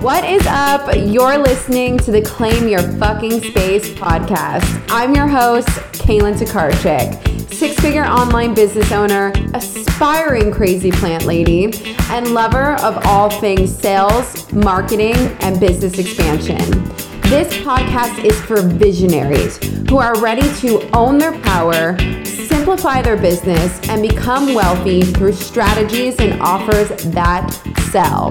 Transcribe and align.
What 0.00 0.24
is 0.24 0.46
up? 0.46 0.94
You're 0.96 1.38
listening 1.38 1.98
to 1.98 2.12
the 2.12 2.22
Claim 2.22 2.68
Your 2.68 2.82
Fucking 2.98 3.42
Space 3.42 3.90
podcast. 3.90 4.86
I'm 4.90 5.12
your 5.12 5.26
host, 5.26 5.66
Cailin 5.98 6.34
Tokarczyk, 6.34 7.52
six 7.52 7.74
figure 7.80 8.04
online 8.04 8.54
business 8.54 8.92
owner, 8.92 9.32
aspiring 9.54 10.52
crazy 10.52 10.92
plant 10.92 11.24
lady, 11.24 11.72
and 12.10 12.32
lover 12.32 12.74
of 12.74 13.04
all 13.06 13.28
things 13.28 13.76
sales, 13.76 14.50
marketing, 14.52 15.16
and 15.40 15.58
business 15.58 15.98
expansion. 15.98 16.58
This 17.22 17.52
podcast 17.58 18.24
is 18.24 18.40
for 18.42 18.62
visionaries 18.62 19.56
who 19.90 19.98
are 19.98 20.16
ready 20.20 20.48
to 20.60 20.88
own 20.96 21.18
their 21.18 21.36
power, 21.40 21.98
simplify 22.24 23.02
their 23.02 23.16
business, 23.16 23.80
and 23.88 24.08
become 24.08 24.54
wealthy 24.54 25.02
through 25.02 25.32
strategies 25.32 26.20
and 26.20 26.40
offers 26.40 26.88
that 27.06 27.50
sell. 27.90 28.28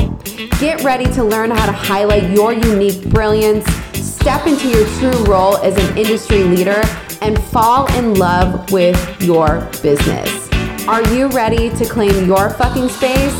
Get 0.59 0.83
ready 0.83 1.05
to 1.13 1.23
learn 1.23 1.51
how 1.51 1.65
to 1.65 1.71
highlight 1.71 2.29
your 2.31 2.53
unique 2.53 3.09
brilliance, 3.09 3.65
step 3.93 4.45
into 4.45 4.69
your 4.69 4.85
true 4.99 5.23
role 5.25 5.57
as 5.57 5.75
an 5.77 5.97
industry 5.97 6.43
leader, 6.43 6.81
and 7.21 7.41
fall 7.45 7.87
in 7.97 8.13
love 8.13 8.71
with 8.71 8.97
your 9.21 9.61
business. 9.81 10.49
Are 10.87 11.03
you 11.13 11.27
ready 11.29 11.69
to 11.71 11.85
claim 11.85 12.27
your 12.27 12.49
fucking 12.51 12.89
space? 12.89 13.35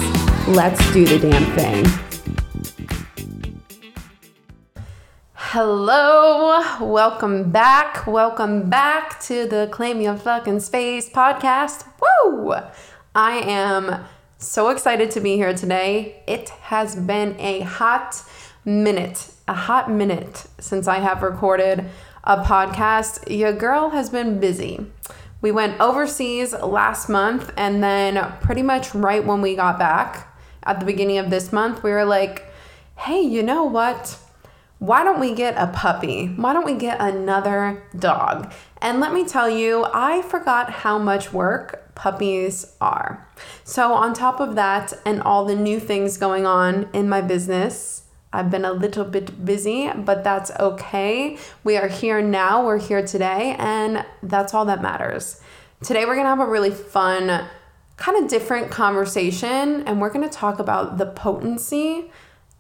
Let's 0.48 0.82
do 0.92 1.06
the 1.06 1.20
damn 1.20 1.46
thing. 1.56 1.86
Hello, 5.34 6.86
welcome 6.86 7.52
back. 7.52 8.06
Welcome 8.06 8.70
back 8.70 9.20
to 9.22 9.48
the 9.48 9.70
Claim 9.72 10.02
Your 10.02 10.18
Fucking 10.18 10.60
Space 10.60 11.10
podcast. 11.10 11.86
Woo! 12.02 12.54
I 13.16 13.38
am 13.38 14.06
so 14.40 14.70
excited 14.70 15.10
to 15.12 15.20
be 15.20 15.36
here 15.36 15.54
today. 15.54 16.22
It 16.28 16.50
has 16.50 16.96
been 16.96 17.36
a 17.40 17.62
hot 17.62 18.24
minute, 18.66 19.32
a 19.48 19.54
hot 19.54 19.90
minute 19.90 20.46
since 20.60 20.88
I 20.88 21.00
have 21.00 21.24
recorded 21.24 21.86
a 22.24 22.44
podcast. 22.44 23.36
Your 23.36 23.54
girl 23.54 23.90
has 23.90 24.10
been 24.10 24.40
busy. 24.40 24.86
We 25.42 25.52
went 25.52 25.80
overseas 25.80 26.54
last 26.54 27.10
month, 27.10 27.52
and 27.58 27.84
then 27.84 28.34
pretty 28.42 28.62
much 28.62 28.94
right 28.94 29.26
when 29.26 29.42
we 29.42 29.56
got 29.56 29.80
back 29.80 30.36
at 30.64 30.80
the 30.80 30.86
beginning 30.86 31.18
of 31.18 31.30
this 31.30 31.54
month, 31.54 31.82
we 31.82 31.92
were 31.92 32.06
like, 32.06 32.46
hey, 32.98 33.22
you 33.22 33.42
know 33.42 33.64
what? 33.64 34.20
Why 34.80 35.04
don't 35.04 35.20
we 35.20 35.34
get 35.34 35.56
a 35.58 35.68
puppy? 35.68 36.28
Why 36.28 36.54
don't 36.54 36.66
we 36.66 36.76
get 36.76 37.00
another 37.00 37.84
dog? 37.98 38.52
And 38.82 39.00
let 39.00 39.14
me 39.14 39.26
tell 39.26 39.50
you, 39.50 39.88
I 39.94 40.22
forgot 40.22 40.70
how 40.70 41.00
much 41.00 41.34
work 41.34 41.87
puppies 41.98 42.76
are. 42.80 43.28
So, 43.64 43.94
on 43.94 44.14
top 44.14 44.40
of 44.40 44.56
that, 44.56 44.94
and 45.06 45.22
all 45.22 45.44
the 45.44 45.56
new 45.56 45.80
things 45.80 46.18
going 46.18 46.46
on 46.46 46.88
in 46.94 47.10
my 47.10 47.22
business, 47.22 48.04
I've 48.32 48.52
been 48.52 48.66
a 48.66 48.72
little 48.72 49.04
bit 49.04 49.44
busy, 49.44 49.90
but 49.90 50.24
that's 50.24 50.52
okay. 50.60 51.38
We 51.64 51.76
are 51.76 51.88
here 51.88 52.22
now, 52.22 52.66
we're 52.66 52.80
here 52.80 53.06
today, 53.06 53.56
and 53.58 54.06
that's 54.22 54.54
all 54.54 54.66
that 54.66 54.82
matters. 54.82 55.42
Today, 55.84 56.06
we're 56.06 56.16
gonna 56.16 56.30
have 56.30 56.40
a 56.40 56.46
really 56.50 56.72
fun, 56.72 57.46
kind 57.98 58.24
of 58.24 58.30
different 58.30 58.70
conversation, 58.70 59.84
and 59.88 60.00
we're 60.00 60.12
gonna 60.12 60.30
talk 60.30 60.60
about 60.60 61.00
the 61.00 61.08
potency 61.08 62.12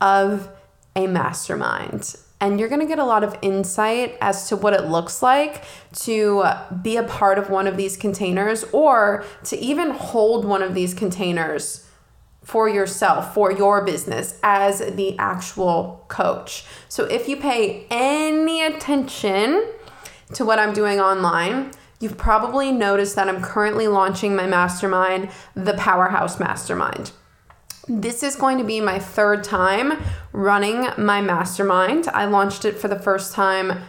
of 0.01 0.49
a 0.95 1.05
mastermind 1.05 2.17
and 2.39 2.59
you're 2.59 2.69
going 2.69 2.81
to 2.81 2.87
get 2.87 2.99
a 2.99 3.03
lot 3.03 3.23
of 3.23 3.35
insight 3.41 4.17
as 4.21 4.47
to 4.49 4.55
what 4.55 4.73
it 4.73 4.85
looks 4.85 5.23
like 5.23 5.63
to 5.93 6.43
be 6.81 6.97
a 6.97 7.03
part 7.03 7.39
of 7.39 7.49
one 7.49 7.67
of 7.67 7.77
these 7.77 7.97
containers 7.97 8.63
or 8.71 9.25
to 9.45 9.57
even 9.57 9.91
hold 9.91 10.45
one 10.45 10.61
of 10.61 10.75
these 10.75 10.93
containers 10.93 11.87
for 12.43 12.69
yourself, 12.69 13.33
for 13.33 13.51
your 13.51 13.83
business 13.83 14.39
as 14.41 14.79
the 14.95 15.17
actual 15.19 16.05
coach. 16.07 16.63
So 16.87 17.03
if 17.05 17.27
you 17.27 17.35
pay 17.35 17.85
any 17.89 18.63
attention 18.63 19.67
to 20.33 20.45
what 20.45 20.59
I'm 20.59 20.73
doing 20.73 20.99
online, 20.99 21.71
you've 21.99 22.17
probably 22.17 22.71
noticed 22.71 23.15
that 23.15 23.27
I'm 23.27 23.41
currently 23.41 23.87
launching 23.87 24.35
my 24.35 24.47
mastermind, 24.47 25.29
the 25.55 25.73
Powerhouse 25.73 26.39
Mastermind. 26.39 27.11
This 27.89 28.21
is 28.21 28.35
going 28.35 28.57
to 28.57 28.65
be 28.65 28.81
my 28.81 28.99
third 28.99 29.45
time 29.45 30.03
running 30.33 30.87
my 30.97 31.21
mastermind. 31.21 32.09
I 32.09 32.25
launched 32.25 32.65
it 32.65 32.77
for 32.77 32.89
the 32.89 32.99
first 32.99 33.33
time 33.33 33.81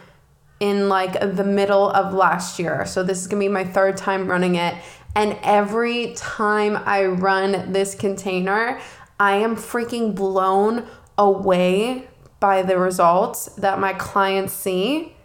in 0.61 0.89
like 0.89 1.19
the 1.21 1.45
middle 1.45 1.91
of 1.91 2.15
last 2.15 2.61
year. 2.61 2.87
So 2.87 3.03
this 3.03 3.21
is 3.21 3.27
going 3.27 3.43
to 3.43 3.49
be 3.49 3.53
my 3.53 3.65
third 3.65 3.97
time 3.97 4.29
running 4.29 4.55
it. 4.55 4.75
And 5.17 5.37
every 5.43 6.15
time 6.15 6.77
I 6.77 7.07
run 7.07 7.73
this 7.73 7.97
container, 7.97 8.81
I 9.19 9.37
am 9.37 9.57
freaking 9.57 10.15
blown 10.15 10.87
away 11.17 12.09
by 12.39 12.63
the 12.63 12.79
results 12.79 13.47
that 13.57 13.81
my 13.81 13.95
clients 13.95 14.53
see 14.53 15.17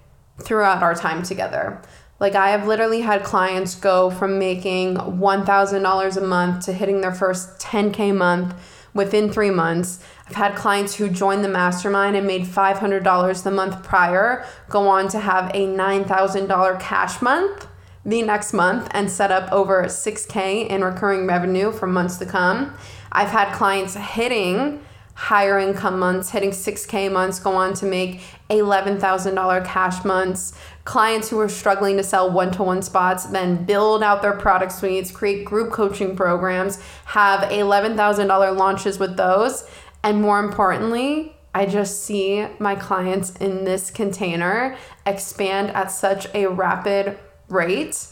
throughout 0.42 0.82
our 0.82 0.96
time 0.96 1.22
together. 1.22 1.80
Like 2.20 2.36
I 2.36 2.50
have 2.50 2.68
literally 2.68 3.02
had 3.02 3.24
clients 3.24 3.76
go 3.76 4.10
from 4.10 4.40
making 4.40 4.96
$1,000 4.96 6.18
a 6.18 6.22
month 6.22 6.66
to 6.66 6.74
hitting 6.74 7.02
their 7.02 7.14
first 7.14 7.60
10K 7.60 8.16
month 8.16 8.56
within 8.94 9.32
three 9.32 9.50
months. 9.50 10.04
I've 10.28 10.36
had 10.36 10.56
clients 10.56 10.96
who 10.96 11.10
joined 11.10 11.44
the 11.44 11.50
mastermind 11.50 12.16
and 12.16 12.28
made 12.28 12.44
$500 12.44 13.44
the 13.44 13.52
month 13.52 13.84
prior 13.84 14.46
go 14.70 14.88
on 14.88 15.08
to 15.10 15.20
have 15.20 15.50
a 15.54 15.68
$9,000 15.68 16.80
cash 16.80 17.22
month 17.22 17.68
the 18.06 18.22
next 18.22 18.54
month 18.54 18.88
and 18.92 19.10
set 19.10 19.32
up 19.32 19.52
over 19.52 19.84
6K 19.84 20.68
in 20.68 20.84
recurring 20.84 21.26
revenue 21.26 21.72
for 21.72 21.88
months 21.88 22.18
to 22.18 22.26
come. 22.26 22.74
I've 23.12 23.30
had 23.30 23.54
clients 23.54 23.96
hitting 23.96 24.84
higher 25.16 25.60
income 25.60 26.00
months, 26.00 26.32
hitting 26.32 26.50
6K 26.50 27.12
months, 27.12 27.40
go 27.40 27.56
on 27.56 27.74
to 27.76 27.86
make 27.86 28.22
$11,000 28.50 29.66
cash 29.66 30.04
months. 30.04 30.58
Clients 30.86 31.30
who 31.30 31.40
are 31.40 31.48
struggling 31.48 31.96
to 31.96 32.04
sell 32.04 32.30
one 32.30 32.52
to 32.52 32.64
one 32.64 32.82
spots 32.82 33.26
then 33.26 33.64
build 33.64 34.04
out 34.04 34.22
their 34.22 34.34
product 34.34 34.74
suites, 34.74 35.12
create 35.12 35.46
group 35.46 35.72
coaching 35.72 36.16
programs, 36.16 36.82
have 37.06 37.50
$11,000 37.50 38.58
launches 38.58 39.00
with 39.00 39.16
those. 39.16 39.68
And 40.04 40.22
more 40.22 40.40
importantly, 40.40 41.38
I 41.56 41.68
just 41.68 42.04
see 42.04 42.46
my 42.60 42.76
clients 42.76 43.36
in 43.38 43.64
this 43.64 43.92
container 43.92 44.76
expand 45.06 45.70
at 45.70 45.92
such 45.92 46.28
a 46.34 46.48
rapid 46.48 47.18
rate, 47.48 48.08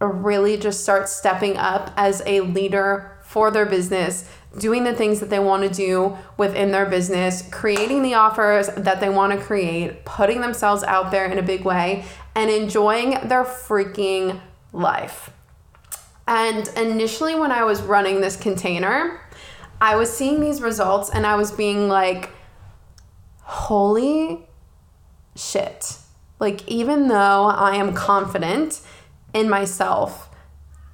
really 0.00 0.56
just 0.56 0.82
start 0.82 1.08
stepping 1.08 1.56
up 1.56 1.90
as 1.96 2.22
a 2.24 2.40
leader 2.40 3.18
for 3.22 3.50
their 3.50 3.66
business 3.66 4.30
doing 4.58 4.84
the 4.84 4.92
things 4.94 5.20
that 5.20 5.30
they 5.30 5.38
want 5.38 5.62
to 5.62 5.68
do 5.68 6.16
within 6.36 6.70
their 6.70 6.86
business, 6.86 7.48
creating 7.50 8.02
the 8.02 8.14
offers 8.14 8.68
that 8.68 9.00
they 9.00 9.08
want 9.08 9.32
to 9.32 9.38
create, 9.38 10.04
putting 10.04 10.40
themselves 10.40 10.82
out 10.82 11.10
there 11.10 11.26
in 11.26 11.38
a 11.38 11.42
big 11.42 11.64
way, 11.64 12.04
and 12.34 12.50
enjoying 12.50 13.10
their 13.28 13.44
freaking 13.44 14.40
life. 14.72 15.30
And 16.26 16.68
initially, 16.76 17.34
when 17.34 17.50
I 17.50 17.64
was 17.64 17.80
running 17.80 18.20
this 18.20 18.36
container, 18.36 19.20
I 19.80 19.96
was 19.96 20.14
seeing 20.14 20.40
these 20.40 20.60
results 20.60 21.08
and 21.08 21.26
I 21.26 21.36
was 21.36 21.50
being 21.52 21.88
like, 21.88 22.30
holy 23.42 24.46
shit. 25.34 25.96
Like, 26.38 26.68
even 26.68 27.08
though 27.08 27.46
I 27.46 27.76
am 27.76 27.94
confident 27.94 28.80
in 29.32 29.48
myself 29.48 30.28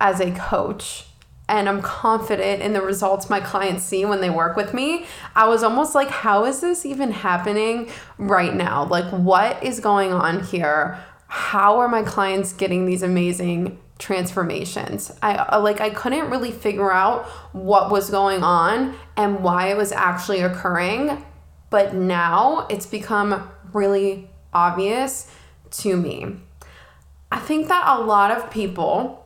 as 0.01 0.21
a 0.21 0.31
coach, 0.33 1.07
and 1.49 1.69
I'm 1.69 1.83
confident 1.83 2.63
in 2.63 2.73
the 2.73 2.81
results 2.81 3.29
my 3.29 3.41
clients 3.41 3.85
see 3.85 4.05
when 4.05 4.21
they 4.21 4.31
work 4.31 4.57
with 4.57 4.73
me, 4.73 5.07
I 5.37 5.47
was 5.47 5.63
almost 5.63 5.95
like, 5.95 6.09
how 6.09 6.45
is 6.45 6.61
this 6.61 6.87
even 6.87 7.11
happening 7.11 7.91
right 8.17 8.55
now? 8.55 8.87
Like, 8.87 9.11
what 9.11 9.63
is 9.63 9.81
going 9.81 10.13
on 10.13 10.43
here? 10.45 10.99
How 11.27 11.79
are 11.81 11.89
my 11.89 12.03
clients 12.03 12.53
getting 12.53 12.87
these 12.87 13.03
amazing 13.03 13.79
transformations? 13.99 15.13
I 15.23 15.35
uh, 15.35 15.61
like 15.61 15.81
I 15.81 15.91
couldn't 15.91 16.31
really 16.31 16.51
figure 16.51 16.93
out 16.93 17.27
what 17.53 17.91
was 17.91 18.09
going 18.09 18.43
on 18.43 18.95
and 19.17 19.43
why 19.43 19.69
it 19.69 19.77
was 19.77 19.93
actually 19.93 20.41
occurring, 20.41 21.25
but 21.71 21.95
now 21.95 22.67
it's 22.71 22.87
become 22.87 23.51
really 23.73 24.31
obvious 24.53 25.31
to 25.71 25.97
me. 25.97 26.37
I 27.31 27.39
think 27.39 27.69
that 27.69 27.85
a 27.87 28.01
lot 28.01 28.31
of 28.31 28.51
people 28.51 29.24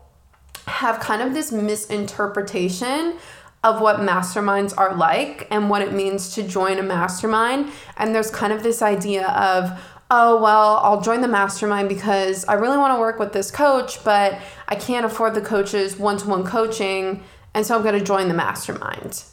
have 0.69 1.01
kind 1.01 1.23
of 1.23 1.35
this 1.35 1.51
misinterpretation 1.51 3.19
of 3.65 3.81
what 3.81 3.97
masterminds 3.97 4.73
are 4.77 4.95
like 4.95 5.49
and 5.51 5.69
what 5.69 5.83
it 5.83 5.93
means 5.93 6.35
to 6.35 6.43
join 6.43 6.79
a 6.79 6.83
mastermind. 6.83 7.71
And 7.97 8.15
there's 8.15 8.31
kind 8.31 8.53
of 8.53 8.63
this 8.63 8.83
idea 8.83 9.27
of, 9.29 9.81
oh, 10.11 10.41
well, 10.41 10.77
I'll 10.83 11.01
join 11.01 11.21
the 11.21 11.29
mastermind 11.29 11.89
because 11.89 12.45
I 12.45 12.55
really 12.55 12.79
want 12.79 12.95
to 12.95 13.01
work 13.01 13.19
with 13.19 13.33
this 13.33 13.51
coach, 13.51 14.05
but 14.05 14.39
I 14.69 14.77
can't 14.77 15.05
afford 15.05 15.35
the 15.35 15.41
coach's 15.41 15.99
one 15.99 16.19
to 16.19 16.29
one 16.29 16.45
coaching. 16.45 17.23
And 17.53 17.67
so 17.67 17.77
I'm 17.77 17.83
going 17.83 17.99
to 17.99 18.05
join 18.05 18.29
the 18.29 18.35
mastermind. 18.35 19.25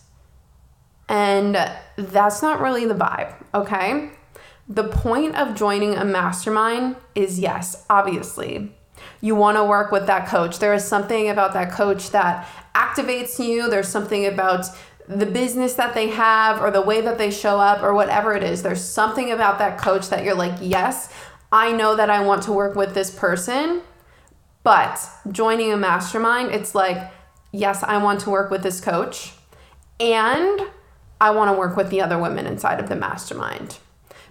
And 1.08 1.56
that's 1.98 2.42
not 2.42 2.60
really 2.60 2.86
the 2.86 2.96
vibe, 2.96 3.36
okay? 3.54 4.10
The 4.68 4.86
point 4.86 5.36
of 5.36 5.54
joining 5.54 5.96
a 5.96 6.04
mastermind 6.04 6.96
is 7.14 7.40
yes, 7.40 7.86
obviously, 7.88 8.76
you 9.22 9.36
want 9.36 9.58
to 9.58 9.64
work 9.64 9.92
with 9.92 10.08
that 10.08 10.28
coach. 10.28 10.60
There 10.60 10.74
is 10.74 10.84
something 10.84 11.30
about 11.30 11.54
that 11.54 11.72
coach 11.72 12.12
that 12.12 12.48
activates 12.74 13.44
you. 13.44 13.70
There's 13.70 13.88
something 13.88 14.26
about 14.26 14.66
the 15.08 15.26
business 15.26 15.76
that 15.76 15.94
they 15.94 16.10
have 16.10 16.62
or 16.62 16.72
the 16.72 16.82
way 16.82 17.02
that 17.02 17.18
they 17.18 17.32
show 17.32 17.60
up 17.60 17.84
or 17.84 17.94
whatever 17.94 18.34
it 18.34 18.44
is. 18.44 18.64
There's 18.64 18.84
something 18.84 19.32
about 19.32 19.60
that 19.60 19.78
coach 19.78 20.10
that 20.10 20.24
you're 20.24 20.36
like, 20.36 20.58
yes, 20.62 21.14
I 21.52 21.72
know 21.72 21.96
that 21.96 22.10
I 22.10 22.22
want 22.22 22.44
to 22.44 22.52
work 22.52 22.76
with 22.76 22.94
this 22.94 23.12
person. 23.12 23.82
But 24.64 25.00
joining 25.32 25.72
a 25.72 25.78
mastermind, 25.78 26.52
it's 26.52 26.74
like, 26.74 27.12
yes, 27.52 27.84
I 27.84 27.98
want 27.98 28.22
to 28.22 28.32
work 28.32 28.50
with 28.50 28.64
this 28.64 28.82
coach 28.82 29.34
and 30.00 30.62
I 31.22 31.32
want 31.32 31.50
to 31.50 31.58
work 31.58 31.78
with 31.78 31.90
the 31.90 32.02
other 32.02 32.18
women 32.18 32.46
inside 32.46 32.80
of 32.80 32.90
the 32.90 32.96
mastermind 32.96 33.78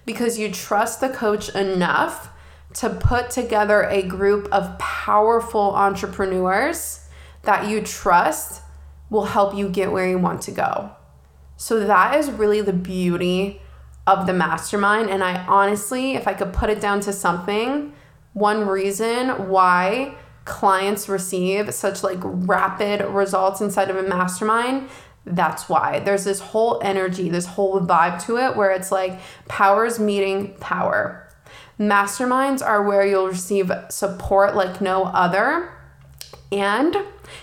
because 0.04 0.38
you 0.38 0.50
trust 0.50 1.00
the 1.00 1.08
coach 1.08 1.48
enough 1.50 2.30
to 2.74 2.90
put 2.90 3.30
together 3.30 3.84
a 3.84 4.02
group 4.02 4.48
of 4.52 4.78
powerful 4.78 5.74
entrepreneurs 5.74 7.08
that 7.42 7.68
you 7.68 7.80
trust 7.80 8.62
will 9.10 9.26
help 9.26 9.54
you 9.54 9.68
get 9.68 9.92
where 9.92 10.08
you 10.08 10.18
want 10.18 10.42
to 10.42 10.50
go. 10.50 10.90
So 11.56 11.80
that 11.86 12.18
is 12.18 12.30
really 12.30 12.60
the 12.60 12.72
beauty 12.72 13.60
of 14.06 14.26
the 14.26 14.32
mastermind. 14.32 15.08
And 15.08 15.22
I 15.22 15.44
honestly, 15.46 16.14
if 16.14 16.26
I 16.26 16.34
could 16.34 16.52
put 16.52 16.68
it 16.68 16.80
down 16.80 17.00
to 17.00 17.12
something, 17.12 17.92
one 18.32 18.66
reason 18.66 19.48
why 19.48 20.16
clients 20.44 21.08
receive 21.08 21.72
such 21.72 22.02
like 22.02 22.18
rapid 22.22 23.00
results 23.06 23.60
inside 23.60 23.88
of 23.88 23.96
a 23.96 24.02
mastermind 24.02 24.88
that's 25.26 25.70
why 25.70 26.00
there's 26.00 26.24
this 26.24 26.38
whole 26.38 26.78
energy 26.84 27.30
this 27.30 27.46
whole 27.46 27.80
vibe 27.80 28.22
to 28.22 28.36
it 28.36 28.54
where 28.54 28.70
it's 28.70 28.92
like 28.92 29.18
powers 29.48 29.98
meeting 29.98 30.54
power 30.60 31.23
masterminds 31.78 32.64
are 32.64 32.82
where 32.82 33.06
you'll 33.06 33.28
receive 33.28 33.70
support 33.88 34.54
like 34.54 34.80
no 34.80 35.04
other 35.04 35.72
and 36.52 36.96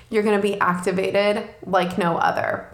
you're 0.09 0.23
going 0.23 0.35
to 0.35 0.41
be 0.41 0.59
activated 0.59 1.47
like 1.65 1.97
no 1.97 2.17
other 2.17 2.69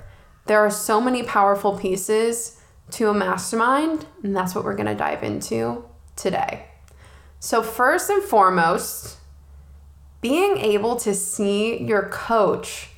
there 0.45 0.59
are 0.59 0.69
so 0.69 1.01
many 1.01 1.23
powerful 1.23 1.77
pieces 1.77 2.61
to 2.91 3.09
a 3.09 3.13
mastermind 3.13 4.05
and 4.23 4.35
that's 4.35 4.53
what 4.53 4.63
we're 4.63 4.75
going 4.75 4.85
to 4.85 4.95
dive 4.95 5.23
into 5.23 5.83
today 6.15 6.65
so 7.39 7.61
first 7.63 8.09
and 8.09 8.23
foremost 8.23 9.17
being 10.21 10.57
able 10.57 10.95
to 10.95 11.13
see 11.13 11.81
your 11.83 12.09
coach 12.09 12.89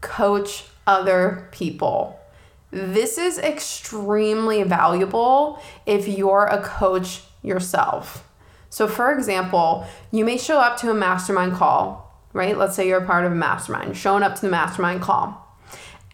coach 0.00 0.64
other 0.86 1.48
people. 1.52 2.18
This 2.70 3.18
is 3.18 3.38
extremely 3.38 4.62
valuable 4.62 5.62
if 5.86 6.06
you're 6.06 6.46
a 6.46 6.62
coach 6.62 7.22
yourself. 7.48 8.24
So, 8.70 8.86
for 8.86 9.12
example, 9.12 9.86
you 10.12 10.24
may 10.24 10.36
show 10.36 10.60
up 10.60 10.76
to 10.78 10.90
a 10.90 10.94
mastermind 10.94 11.54
call, 11.54 12.22
right? 12.32 12.56
Let's 12.56 12.76
say 12.76 12.86
you're 12.86 13.02
a 13.02 13.06
part 13.06 13.24
of 13.24 13.32
a 13.32 13.34
mastermind, 13.34 13.96
showing 13.96 14.22
up 14.22 14.34
to 14.36 14.40
the 14.42 14.50
mastermind 14.50 15.00
call, 15.00 15.58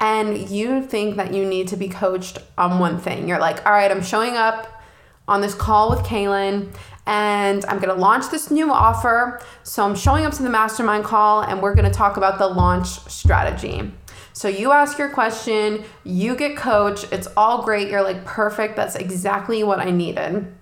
and 0.00 0.48
you 0.48 0.82
think 0.82 1.16
that 1.16 1.34
you 1.34 1.44
need 1.44 1.68
to 1.68 1.76
be 1.76 1.88
coached 1.88 2.38
on 2.56 2.78
one 2.78 2.98
thing. 2.98 3.28
You're 3.28 3.40
like, 3.40 3.66
all 3.66 3.72
right, 3.72 3.90
I'm 3.90 4.02
showing 4.02 4.36
up 4.36 4.82
on 5.26 5.40
this 5.40 5.54
call 5.54 5.90
with 5.90 6.00
Cailin, 6.00 6.72
and 7.06 7.64
I'm 7.66 7.78
gonna 7.78 7.94
launch 7.94 8.30
this 8.30 8.50
new 8.50 8.72
offer. 8.72 9.40
So 9.62 9.84
I'm 9.84 9.94
showing 9.94 10.24
up 10.24 10.32
to 10.34 10.42
the 10.42 10.50
mastermind 10.50 11.04
call 11.04 11.42
and 11.42 11.60
we're 11.60 11.74
gonna 11.74 11.92
talk 11.92 12.16
about 12.16 12.38
the 12.38 12.46
launch 12.46 12.88
strategy. 13.10 13.92
So 14.32 14.48
you 14.48 14.72
ask 14.72 14.98
your 14.98 15.10
question, 15.10 15.84
you 16.02 16.34
get 16.34 16.56
coached, 16.56 17.12
it's 17.12 17.28
all 17.36 17.62
great, 17.62 17.88
you're 17.88 18.02
like, 18.02 18.24
perfect, 18.24 18.74
that's 18.74 18.96
exactly 18.96 19.62
what 19.62 19.78
I 19.78 19.90
needed. 19.90 20.52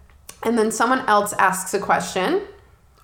And 0.42 0.58
then 0.58 0.70
someone 0.70 1.00
else 1.08 1.32
asks 1.34 1.72
a 1.74 1.78
question, 1.78 2.42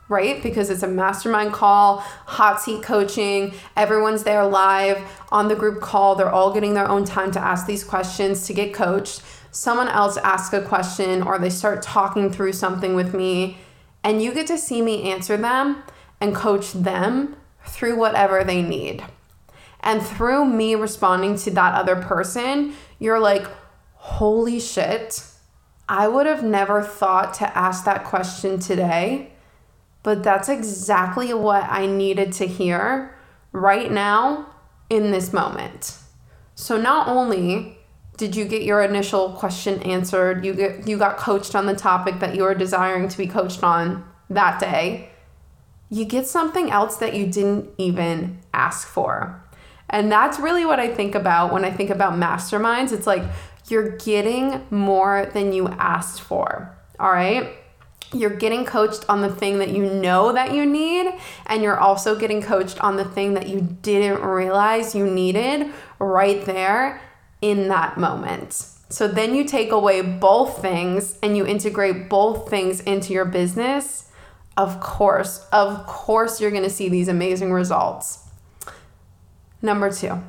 right? 0.08 0.42
Because 0.42 0.70
it's 0.70 0.82
a 0.82 0.88
mastermind 0.88 1.52
call, 1.52 1.98
hot 1.98 2.60
seat 2.60 2.82
coaching, 2.82 3.54
everyone's 3.76 4.24
there 4.24 4.46
live 4.46 4.98
on 5.30 5.48
the 5.48 5.54
group 5.54 5.80
call, 5.80 6.14
they're 6.14 6.30
all 6.30 6.52
getting 6.52 6.74
their 6.74 6.88
own 6.88 7.04
time 7.04 7.30
to 7.32 7.40
ask 7.40 7.66
these 7.66 7.84
questions 7.84 8.46
to 8.46 8.54
get 8.54 8.74
coached 8.74 9.22
someone 9.50 9.88
else 9.88 10.16
asks 10.18 10.54
a 10.54 10.60
question 10.60 11.22
or 11.22 11.38
they 11.38 11.50
start 11.50 11.82
talking 11.82 12.30
through 12.30 12.52
something 12.52 12.94
with 12.94 13.14
me, 13.14 13.58
and 14.04 14.22
you 14.22 14.32
get 14.32 14.46
to 14.46 14.58
see 14.58 14.82
me 14.82 15.10
answer 15.10 15.36
them 15.36 15.82
and 16.20 16.34
coach 16.34 16.72
them 16.72 17.36
through 17.64 17.96
whatever 17.96 18.44
they 18.44 18.62
need. 18.62 19.04
And 19.80 20.02
through 20.02 20.44
me 20.44 20.74
responding 20.74 21.36
to 21.38 21.50
that 21.52 21.74
other 21.74 21.96
person, 21.96 22.74
you're 22.98 23.20
like, 23.20 23.46
holy 23.94 24.60
shit, 24.60 25.24
I 25.88 26.06
would 26.06 26.26
have 26.26 26.44
never 26.44 26.82
thought 26.82 27.34
to 27.34 27.56
ask 27.56 27.84
that 27.84 28.04
question 28.04 28.58
today, 28.58 29.32
but 30.02 30.22
that's 30.22 30.48
exactly 30.48 31.32
what 31.32 31.64
I 31.64 31.86
needed 31.86 32.32
to 32.34 32.46
hear 32.46 33.16
right 33.52 33.90
now 33.90 34.46
in 34.90 35.10
this 35.10 35.32
moment. 35.32 35.98
So 36.54 36.76
not 36.76 37.08
only 37.08 37.78
did 38.18 38.34
you 38.34 38.44
get 38.44 38.62
your 38.62 38.82
initial 38.82 39.30
question 39.30 39.80
answered? 39.82 40.44
You 40.44 40.52
get 40.52 40.88
you 40.88 40.98
got 40.98 41.16
coached 41.16 41.54
on 41.54 41.66
the 41.66 41.76
topic 41.76 42.18
that 42.18 42.34
you 42.34 42.42
were 42.42 42.54
desiring 42.54 43.08
to 43.08 43.16
be 43.16 43.26
coached 43.26 43.62
on 43.62 44.04
that 44.28 44.60
day. 44.60 45.10
You 45.88 46.04
get 46.04 46.26
something 46.26 46.70
else 46.70 46.96
that 46.96 47.14
you 47.14 47.26
didn't 47.26 47.70
even 47.78 48.40
ask 48.52 48.86
for. 48.86 49.42
And 49.90 50.12
that's 50.12 50.38
really 50.38 50.64
what 50.64 50.78
I 50.78 50.88
think 50.88 51.14
about 51.14 51.52
when 51.52 51.64
I 51.64 51.70
think 51.70 51.90
about 51.90 52.14
masterminds. 52.14 52.92
It's 52.92 53.06
like 53.06 53.22
you're 53.68 53.96
getting 53.96 54.66
more 54.70 55.26
than 55.32 55.52
you 55.52 55.68
asked 55.68 56.20
for. 56.20 56.76
All 57.00 57.12
right? 57.12 57.54
You're 58.12 58.30
getting 58.30 58.64
coached 58.64 59.04
on 59.08 59.20
the 59.20 59.28
thing 59.28 59.58
that 59.58 59.68
you 59.68 59.84
know 59.84 60.32
that 60.32 60.54
you 60.54 60.64
need, 60.64 61.12
and 61.46 61.62
you're 61.62 61.78
also 61.78 62.18
getting 62.18 62.40
coached 62.40 62.82
on 62.82 62.96
the 62.96 63.04
thing 63.04 63.34
that 63.34 63.48
you 63.48 63.60
didn't 63.82 64.22
realize 64.22 64.94
you 64.94 65.06
needed 65.06 65.70
right 65.98 66.44
there 66.46 67.02
in 67.42 67.68
that 67.68 67.98
moment. 67.98 68.54
So 68.88 69.06
then 69.06 69.34
you 69.34 69.44
take 69.44 69.70
away 69.70 70.00
both 70.00 70.62
things 70.62 71.18
and 71.22 71.36
you 71.36 71.46
integrate 71.46 72.08
both 72.08 72.48
things 72.48 72.80
into 72.80 73.12
your 73.12 73.26
business. 73.26 74.10
Of 74.56 74.80
course, 74.80 75.46
of 75.52 75.86
course, 75.86 76.40
you're 76.40 76.50
gonna 76.50 76.70
see 76.70 76.88
these 76.88 77.08
amazing 77.08 77.52
results. 77.52 78.27
Number 79.60 79.90
two, 79.90 80.22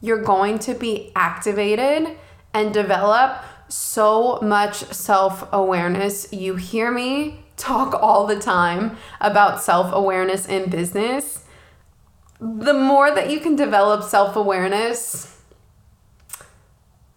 you're 0.00 0.22
going 0.22 0.58
to 0.60 0.74
be 0.74 1.12
activated 1.16 2.16
and 2.54 2.72
develop 2.72 3.42
so 3.68 4.38
much 4.40 4.76
self 4.92 5.48
awareness. 5.52 6.32
You 6.32 6.56
hear 6.56 6.90
me 6.90 7.44
talk 7.56 7.94
all 7.94 8.26
the 8.26 8.38
time 8.38 8.96
about 9.20 9.62
self 9.62 9.92
awareness 9.92 10.46
in 10.46 10.70
business. 10.70 11.44
The 12.40 12.74
more 12.74 13.14
that 13.14 13.30
you 13.30 13.40
can 13.40 13.56
develop 13.56 14.04
self 14.04 14.36
awareness, 14.36 15.37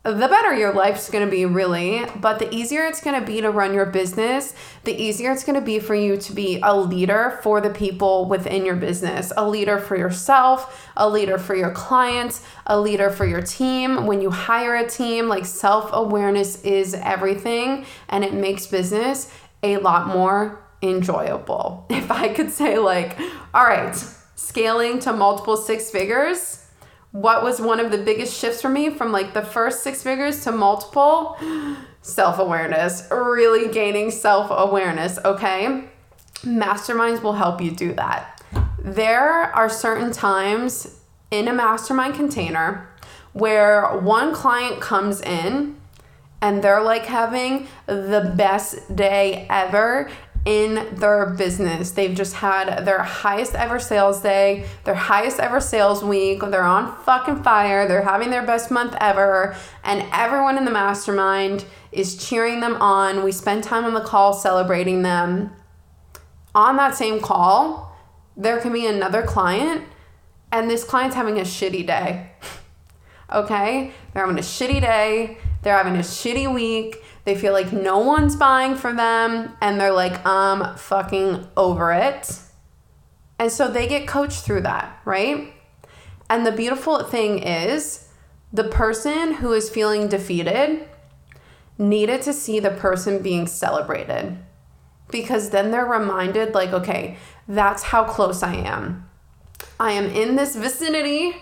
the 0.04 0.28
better 0.28 0.56
your 0.56 0.74
life's 0.74 1.12
going 1.12 1.24
to 1.24 1.30
be, 1.30 1.46
really. 1.46 2.04
But 2.16 2.40
the 2.40 2.52
easier 2.54 2.86
it's 2.86 3.02
going 3.02 3.20
to 3.20 3.26
be 3.26 3.40
to 3.42 3.52
run 3.52 3.72
your 3.72 3.86
business, 3.86 4.56
the 4.84 5.00
easier 5.00 5.32
it's 5.32 5.44
going 5.44 5.60
to 5.60 5.66
be 5.66 5.78
for 5.78 5.94
you 5.94 6.18
to 6.18 6.34
be 6.34 6.60
a 6.64 6.76
leader 6.76 7.40
for 7.44 7.62
the 7.62 7.70
people 7.70 8.26
within 8.26 8.66
your 8.66 8.76
business, 8.76 9.32
a 9.38 9.48
leader 9.48 9.78
for 9.78 9.96
yourself, 9.96 10.90
a 10.98 11.08
leader 11.08 11.38
for 11.38 11.56
your 11.56 11.70
clients, 11.70 12.44
a 12.66 12.80
leader 12.80 13.12
for 13.12 13.28
your 13.28 13.44
team. 13.44 14.08
When 14.08 14.24
you 14.24 14.32
hire 14.32 14.76
a 14.76 14.90
team, 14.90 15.28
like 15.28 15.46
self 15.46 15.92
awareness 15.94 16.64
is 16.64 16.96
everything 16.96 17.86
and 18.10 18.24
it 18.24 18.34
makes 18.34 18.66
business 18.66 19.32
a 19.62 19.78
lot 19.78 20.08
more 20.08 20.64
enjoyable. 20.82 21.86
If 22.02 22.10
I 22.10 22.30
could 22.30 22.50
say, 22.50 22.80
like, 22.80 23.20
all 23.54 23.66
right, 23.66 23.96
scaling 24.36 24.98
to 25.02 25.14
multiple 25.14 25.56
six 25.56 25.92
figures 25.92 26.61
what 27.12 27.44
was 27.44 27.60
one 27.60 27.80
of 27.80 27.92
the 27.92 27.98
biggest 27.98 28.38
shifts 28.38 28.62
for 28.62 28.70
me 28.70 28.90
from 28.90 29.12
like 29.12 29.34
the 29.34 29.42
first 29.42 29.84
six 29.84 30.02
figures 30.04 30.44
to 30.44 30.52
multiple? 30.52 31.38
Self 32.04 32.40
awareness, 32.40 33.08
really 33.12 33.72
gaining 33.72 34.10
self 34.10 34.48
awareness, 34.50 35.20
okay? 35.24 35.84
Masterminds 36.40 37.22
will 37.22 37.34
help 37.34 37.62
you 37.62 37.70
do 37.70 37.94
that. 37.94 38.42
There 38.80 39.22
are 39.22 39.70
certain 39.70 40.12
times 40.12 41.00
in 41.30 41.48
a 41.48 41.54
mastermind 41.54 42.16
container 42.16 42.90
where 43.34 44.00
one 44.00 44.34
client 44.34 44.82
comes 44.82 45.22
in 45.22 45.80
and 46.42 46.64
they're 46.64 46.82
like 46.82 47.06
having 47.06 47.68
the 47.86 48.34
best 48.36 48.96
day 48.96 49.46
ever 49.48 50.10
in 50.46 50.96
their 50.96 51.28
business. 51.28 51.92
They've 51.92 52.16
just 52.16 52.36
had 52.36 52.86
their 52.86 53.04
highest 53.04 53.54
ever 53.54 53.80
sales 53.80 54.22
day, 54.22 54.66
their 54.84 54.96
highest 54.96 55.40
ever 55.40 55.60
sales 55.60 56.04
week. 56.04 56.42
They're 56.42 56.64
on 56.64 56.96
fucking 57.04 57.44
fire. 57.44 57.88
They're 57.88 58.02
having 58.02 58.32
their 58.32 58.46
best 58.46 58.72
month 58.72 58.96
ever. 59.00 59.56
And 59.84 60.06
everyone 60.12 60.58
in 60.58 60.66
the 60.66 60.72
mastermind 60.72 61.66
is 61.92 62.18
cheering 62.18 62.60
them 62.60 62.82
on. 62.82 63.24
We 63.24 63.32
spend 63.32 63.64
time 63.64 63.86
on 63.86 63.94
the 63.94 64.02
call 64.02 64.34
celebrating 64.34 65.04
them. 65.04 65.52
On 66.56 66.76
that 66.78 66.96
same 66.96 67.22
call, 67.22 67.96
there 68.36 68.60
can 68.60 68.74
be 68.74 68.86
another 68.86 69.22
client, 69.22 69.86
and 70.52 70.70
this 70.70 70.84
client's 70.84 71.16
having 71.16 71.38
a 71.38 71.44
shitty 71.44 71.86
day. 71.86 72.32
okay? 73.32 73.92
They're 74.14 74.26
having 74.26 74.40
a 74.40 74.46
shitty 74.46 74.82
day. 74.82 75.38
They're 75.62 75.78
having 75.78 75.96
a 75.96 76.00
shitty 76.00 76.52
week 76.54 76.98
they 77.32 77.40
feel 77.40 77.54
like 77.54 77.72
no 77.72 78.00
one's 78.00 78.36
buying 78.36 78.76
for 78.76 78.92
them 78.92 79.56
and 79.62 79.80
they're 79.80 79.94
like, 79.94 80.26
I'm 80.26 80.76
fucking 80.76 81.48
over 81.56 81.94
it. 81.94 82.40
And 83.40 83.50
so 83.50 83.72
they 83.72 83.88
get 83.88 84.06
coached 84.06 84.44
through 84.44 84.62
that, 84.64 85.00
right? 85.06 85.54
And 86.30 86.46
the 86.46 86.52
beautiful 86.52 87.04
thing 87.04 87.40
is, 87.40 88.10
The 88.54 88.66
person 88.66 89.36
who 89.36 89.54
is 89.54 89.70
feeling 89.70 90.10
defeated 90.10 90.86
needed 91.78 92.22
to 92.24 92.34
see 92.34 92.60
the 92.60 92.72
person 92.72 93.22
being 93.22 93.48
celebrated 93.48 94.38
because 95.10 95.52
then 95.52 95.72
they're 95.72 95.86
reminded, 95.86 96.54
like, 96.54 96.72
okay, 96.74 97.18
that's 97.48 97.84
how 97.84 98.04
close 98.04 98.44
I 98.44 98.56
am. 98.56 99.10
I 99.80 99.94
am 99.94 100.06
in 100.06 100.36
this 100.36 100.56
vicinity, 100.56 101.34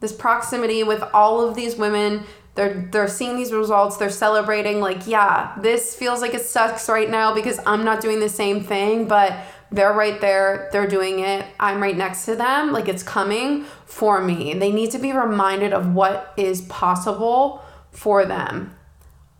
this 0.00 0.12
proximity 0.12 0.82
with 0.82 1.02
all 1.12 1.46
of 1.46 1.54
these 1.56 1.76
women. 1.76 2.24
They're 2.54 2.88
they're 2.92 3.08
seeing 3.08 3.36
these 3.36 3.52
results, 3.52 3.96
they're 3.96 4.10
celebrating 4.10 4.80
like, 4.80 5.06
yeah, 5.06 5.56
this 5.60 5.94
feels 5.94 6.20
like 6.20 6.34
it 6.34 6.46
sucks 6.46 6.88
right 6.88 7.10
now 7.10 7.34
because 7.34 7.58
I'm 7.66 7.84
not 7.84 8.00
doing 8.00 8.20
the 8.20 8.28
same 8.28 8.62
thing, 8.62 9.08
but 9.08 9.36
they're 9.72 9.92
right 9.92 10.20
there, 10.20 10.68
they're 10.70 10.86
doing 10.86 11.18
it. 11.18 11.44
I'm 11.58 11.82
right 11.82 11.96
next 11.96 12.26
to 12.26 12.36
them, 12.36 12.72
like 12.72 12.88
it's 12.88 13.02
coming 13.02 13.64
for 13.86 14.22
me. 14.22 14.54
They 14.54 14.70
need 14.70 14.92
to 14.92 14.98
be 14.98 15.12
reminded 15.12 15.72
of 15.72 15.94
what 15.94 16.32
is 16.36 16.62
possible 16.62 17.62
for 17.90 18.24
them. 18.24 18.76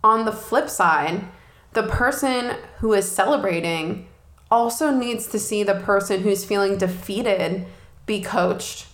On 0.03 0.25
the 0.25 0.33
flip 0.33 0.69
side, 0.69 1.23
the 1.71 1.83
person 1.83 2.57
who 2.79 2.93
is 2.93 3.09
celebrating 3.09 4.07
also 4.51 4.91
needs 4.91 5.27
to 5.27 5.39
see 5.39 5.63
the 5.63 5.75
person 5.75 6.21
who's 6.21 6.45
feeling 6.45 6.77
defeated 6.77 7.65
be 8.05 8.21
coached 8.21 8.87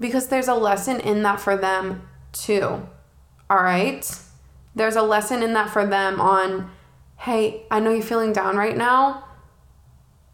because 0.00 0.28
there's 0.28 0.48
a 0.48 0.54
lesson 0.54 0.98
in 1.00 1.22
that 1.22 1.40
for 1.40 1.56
them 1.56 2.08
too. 2.32 2.88
All 3.48 3.62
right? 3.62 4.08
There's 4.74 4.96
a 4.96 5.02
lesson 5.02 5.42
in 5.42 5.52
that 5.54 5.70
for 5.70 5.86
them 5.86 6.20
on, 6.20 6.70
hey, 7.18 7.64
I 7.70 7.80
know 7.80 7.90
you're 7.90 8.02
feeling 8.02 8.32
down 8.32 8.56
right 8.56 8.76
now, 8.76 9.24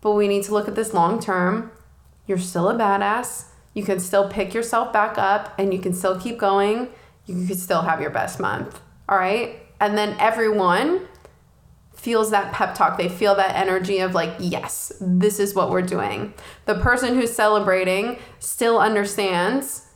but 0.00 0.12
we 0.12 0.28
need 0.28 0.42
to 0.44 0.52
look 0.52 0.68
at 0.68 0.74
this 0.74 0.92
long 0.92 1.20
term. 1.20 1.70
You're 2.26 2.38
still 2.38 2.68
a 2.68 2.74
badass. 2.74 3.46
You 3.74 3.84
can 3.84 4.00
still 4.00 4.28
pick 4.28 4.52
yourself 4.52 4.92
back 4.92 5.16
up 5.16 5.54
and 5.58 5.72
you 5.72 5.80
can 5.80 5.92
still 5.92 6.18
keep 6.18 6.38
going. 6.38 6.88
You 7.26 7.46
can 7.46 7.56
still 7.56 7.82
have 7.82 8.00
your 8.00 8.10
best 8.10 8.40
month. 8.40 8.80
All 9.08 9.16
right? 9.16 9.60
And 9.80 9.96
then 9.96 10.16
everyone 10.18 11.06
feels 11.94 12.30
that 12.32 12.52
pep 12.52 12.74
talk. 12.74 12.98
They 12.98 13.08
feel 13.08 13.36
that 13.36 13.54
energy 13.54 14.00
of 14.00 14.14
like, 14.14 14.34
yes, 14.40 14.92
this 15.00 15.38
is 15.38 15.54
what 15.54 15.70
we're 15.70 15.82
doing. 15.82 16.34
The 16.64 16.74
person 16.74 17.14
who's 17.14 17.32
celebrating 17.32 18.18
still 18.40 18.80
understands 18.80 19.86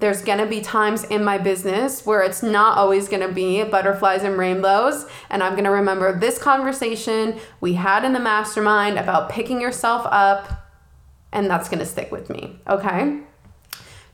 there's 0.00 0.22
gonna 0.22 0.46
be 0.46 0.60
times 0.60 1.04
in 1.04 1.22
my 1.22 1.38
business 1.38 2.04
where 2.04 2.22
it's 2.22 2.42
not 2.42 2.78
always 2.78 3.08
gonna 3.08 3.30
be 3.30 3.62
butterflies 3.62 4.22
and 4.24 4.36
rainbows. 4.36 5.06
And 5.28 5.42
I'm 5.42 5.54
gonna 5.54 5.70
remember 5.70 6.18
this 6.18 6.38
conversation 6.38 7.38
we 7.60 7.74
had 7.74 8.04
in 8.04 8.12
the 8.12 8.20
mastermind 8.20 8.98
about 8.98 9.28
picking 9.28 9.60
yourself 9.60 10.06
up, 10.10 10.68
and 11.32 11.48
that's 11.48 11.68
gonna 11.68 11.86
stick 11.86 12.10
with 12.10 12.30
me, 12.30 12.58
okay? 12.66 13.20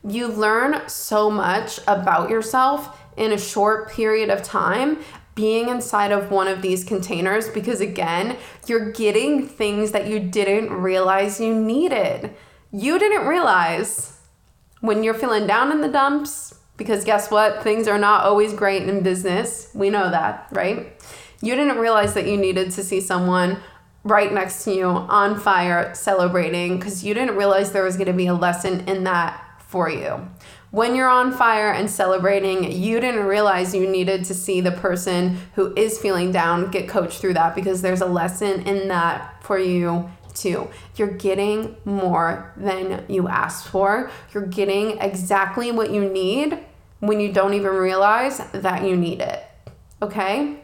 You 0.04 0.26
learn 0.28 0.88
so 0.88 1.30
much 1.30 1.78
about 1.86 2.30
yourself 2.30 3.00
in 3.16 3.32
a 3.32 3.38
short 3.38 3.90
period 3.90 4.28
of 4.28 4.42
time 4.42 4.98
being 5.36 5.68
inside 5.68 6.12
of 6.12 6.30
one 6.30 6.48
of 6.48 6.62
these 6.62 6.82
containers 6.82 7.48
because, 7.48 7.80
again, 7.80 8.36
you're 8.66 8.90
getting 8.90 9.46
things 9.46 9.92
that 9.92 10.06
you 10.06 10.18
didn't 10.18 10.72
realize 10.72 11.40
you 11.40 11.54
needed. 11.54 12.34
You 12.72 12.98
didn't 12.98 13.26
realize 13.26 14.15
when 14.86 15.02
you're 15.02 15.14
feeling 15.14 15.46
down 15.46 15.72
in 15.72 15.80
the 15.80 15.88
dumps, 15.88 16.54
because 16.76 17.04
guess 17.04 17.30
what? 17.30 17.62
Things 17.62 17.88
are 17.88 17.98
not 17.98 18.24
always 18.24 18.52
great 18.52 18.88
in 18.88 19.02
business. 19.02 19.70
We 19.74 19.90
know 19.90 20.10
that, 20.10 20.48
right? 20.52 21.02
You 21.40 21.54
didn't 21.54 21.78
realize 21.78 22.14
that 22.14 22.26
you 22.26 22.36
needed 22.36 22.70
to 22.72 22.82
see 22.82 23.00
someone 23.00 23.58
right 24.04 24.32
next 24.32 24.64
to 24.64 24.72
you 24.72 24.86
on 24.86 25.38
fire 25.38 25.94
celebrating 25.94 26.78
because 26.78 27.02
you 27.02 27.12
didn't 27.12 27.36
realize 27.36 27.72
there 27.72 27.82
was 27.82 27.96
going 27.96 28.06
to 28.06 28.12
be 28.12 28.26
a 28.26 28.34
lesson 28.34 28.80
in 28.88 29.04
that 29.04 29.42
for 29.66 29.90
you 29.90 30.28
when 30.76 30.94
you're 30.94 31.08
on 31.08 31.32
fire 31.32 31.70
and 31.70 31.88
celebrating, 31.88 32.70
you 32.70 33.00
didn't 33.00 33.24
realize 33.24 33.74
you 33.74 33.88
needed 33.88 34.26
to 34.26 34.34
see 34.34 34.60
the 34.60 34.72
person 34.72 35.38
who 35.54 35.72
is 35.74 35.98
feeling 35.98 36.32
down 36.32 36.70
get 36.70 36.86
coached 36.86 37.18
through 37.18 37.32
that 37.32 37.54
because 37.54 37.80
there's 37.80 38.02
a 38.02 38.06
lesson 38.06 38.60
in 38.66 38.88
that 38.88 39.42
for 39.42 39.58
you 39.58 40.10
You're 40.44 41.08
getting 41.08 41.76
more 41.84 42.52
than 42.56 43.04
you 43.08 43.28
asked 43.28 43.68
for. 43.68 44.10
You're 44.32 44.46
getting 44.46 44.98
exactly 44.98 45.72
what 45.72 45.90
you 45.90 46.08
need 46.08 46.58
when 47.00 47.20
you 47.20 47.32
don't 47.32 47.54
even 47.54 47.74
realize 47.74 48.38
that 48.52 48.84
you 48.84 48.96
need 48.96 49.20
it. 49.20 49.44
Okay? 50.02 50.60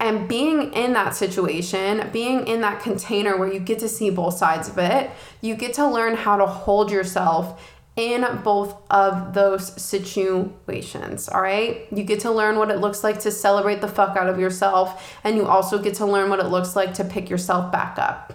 And 0.00 0.28
being 0.28 0.72
in 0.72 0.92
that 0.94 1.14
situation, 1.14 2.10
being 2.12 2.46
in 2.46 2.60
that 2.62 2.82
container 2.82 3.36
where 3.36 3.52
you 3.52 3.60
get 3.60 3.78
to 3.78 3.88
see 3.88 4.10
both 4.10 4.36
sides 4.36 4.68
of 4.68 4.78
it, 4.78 5.10
you 5.40 5.54
get 5.54 5.74
to 5.74 5.88
learn 5.88 6.16
how 6.16 6.36
to 6.36 6.46
hold 6.46 6.90
yourself 6.90 7.62
in 7.96 8.26
both 8.42 8.74
of 8.90 9.34
those 9.34 9.80
situations. 9.80 11.28
All 11.28 11.40
right. 11.40 11.86
You 11.92 12.02
get 12.02 12.20
to 12.20 12.30
learn 12.30 12.58
what 12.58 12.70
it 12.70 12.78
looks 12.80 13.04
like 13.04 13.20
to 13.20 13.30
celebrate 13.30 13.80
the 13.80 13.88
fuck 13.88 14.16
out 14.16 14.28
of 14.28 14.38
yourself, 14.38 15.16
and 15.22 15.36
you 15.36 15.46
also 15.46 15.78
get 15.78 15.94
to 15.94 16.06
learn 16.06 16.28
what 16.28 16.40
it 16.40 16.46
looks 16.46 16.74
like 16.74 16.94
to 16.94 17.04
pick 17.04 17.30
yourself 17.30 17.70
back 17.70 17.96
up. 17.98 18.32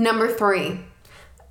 Number 0.00 0.32
three, 0.32 0.80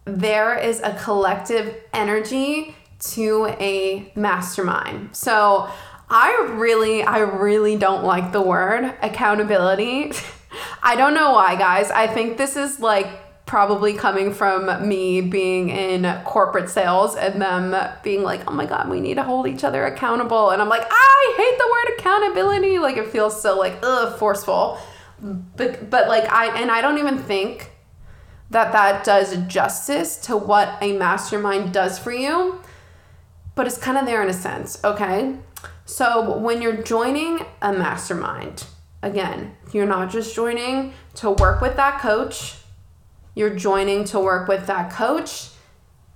there 0.05 0.57
is 0.57 0.81
a 0.81 0.95
collective 0.95 1.75
energy 1.93 2.75
to 3.11 3.45
a 3.59 4.11
mastermind. 4.15 5.15
So, 5.15 5.69
I 6.09 6.55
really, 6.55 7.03
I 7.03 7.19
really 7.19 7.75
don't 7.75 8.03
like 8.03 8.31
the 8.31 8.41
word 8.41 8.91
accountability. 9.03 10.13
I 10.83 10.95
don't 10.95 11.13
know 11.13 11.33
why, 11.33 11.57
guys. 11.57 11.91
I 11.91 12.07
think 12.07 12.37
this 12.37 12.55
is 12.55 12.79
like 12.79 13.45
probably 13.45 13.93
coming 13.93 14.33
from 14.33 14.87
me 14.87 15.21
being 15.21 15.69
in 15.69 16.11
corporate 16.23 16.71
sales 16.71 17.15
and 17.15 17.39
them 17.39 17.75
being 18.01 18.23
like, 18.23 18.49
oh 18.49 18.53
my 18.53 18.65
God, 18.65 18.89
we 18.89 18.99
need 18.99 19.15
to 19.15 19.23
hold 19.23 19.45
each 19.45 19.63
other 19.63 19.85
accountable. 19.85 20.49
And 20.49 20.59
I'm 20.59 20.69
like, 20.69 20.87
I 20.89 21.33
hate 21.37 21.57
the 21.59 21.69
word 21.71 21.99
accountability. 21.99 22.79
Like 22.79 22.97
it 22.97 23.11
feels 23.11 23.39
so 23.39 23.59
like, 23.59 23.77
ugh, 23.83 24.17
forceful. 24.17 24.79
But, 25.21 25.91
but 25.91 26.07
like, 26.07 26.27
I, 26.31 26.59
and 26.59 26.71
I 26.71 26.81
don't 26.81 26.97
even 26.97 27.19
think 27.19 27.69
that 28.49 28.71
that 28.71 29.03
does 29.03 29.37
justice 29.47 30.17
to 30.17 30.35
what 30.35 30.77
a 30.81 30.93
mastermind 30.93 31.73
does 31.73 31.99
for 31.99 32.11
you, 32.11 32.61
but 33.55 33.67
it's 33.67 33.77
kind 33.77 33.97
of 33.97 34.05
there 34.05 34.23
in 34.23 34.29
a 34.29 34.33
sense, 34.33 34.83
okay? 34.83 35.35
So 35.85 36.37
when 36.37 36.61
you're 36.61 36.81
joining 36.81 37.45
a 37.61 37.73
mastermind, 37.73 38.65
again, 39.03 39.55
you're 39.71 39.85
not 39.85 40.09
just 40.09 40.35
joining 40.35 40.93
to 41.15 41.31
work 41.31 41.61
with 41.61 41.75
that 41.75 41.99
coach 41.99 42.59
you're 43.39 43.55
joining 43.55 44.03
to 44.03 44.19
work 44.19 44.49
with 44.49 44.67
that 44.67 44.91
coach 44.91 45.51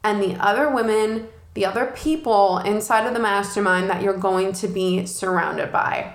and 0.03 0.21
the 0.21 0.35
other 0.43 0.69
women, 0.69 1.29
the 1.53 1.65
other 1.65 1.85
people 1.85 2.57
inside 2.57 3.07
of 3.07 3.13
the 3.13 3.19
mastermind 3.19 3.89
that 3.89 4.01
you're 4.01 4.17
going 4.17 4.51
to 4.51 4.67
be 4.67 5.05
surrounded 5.05 5.71
by. 5.71 6.13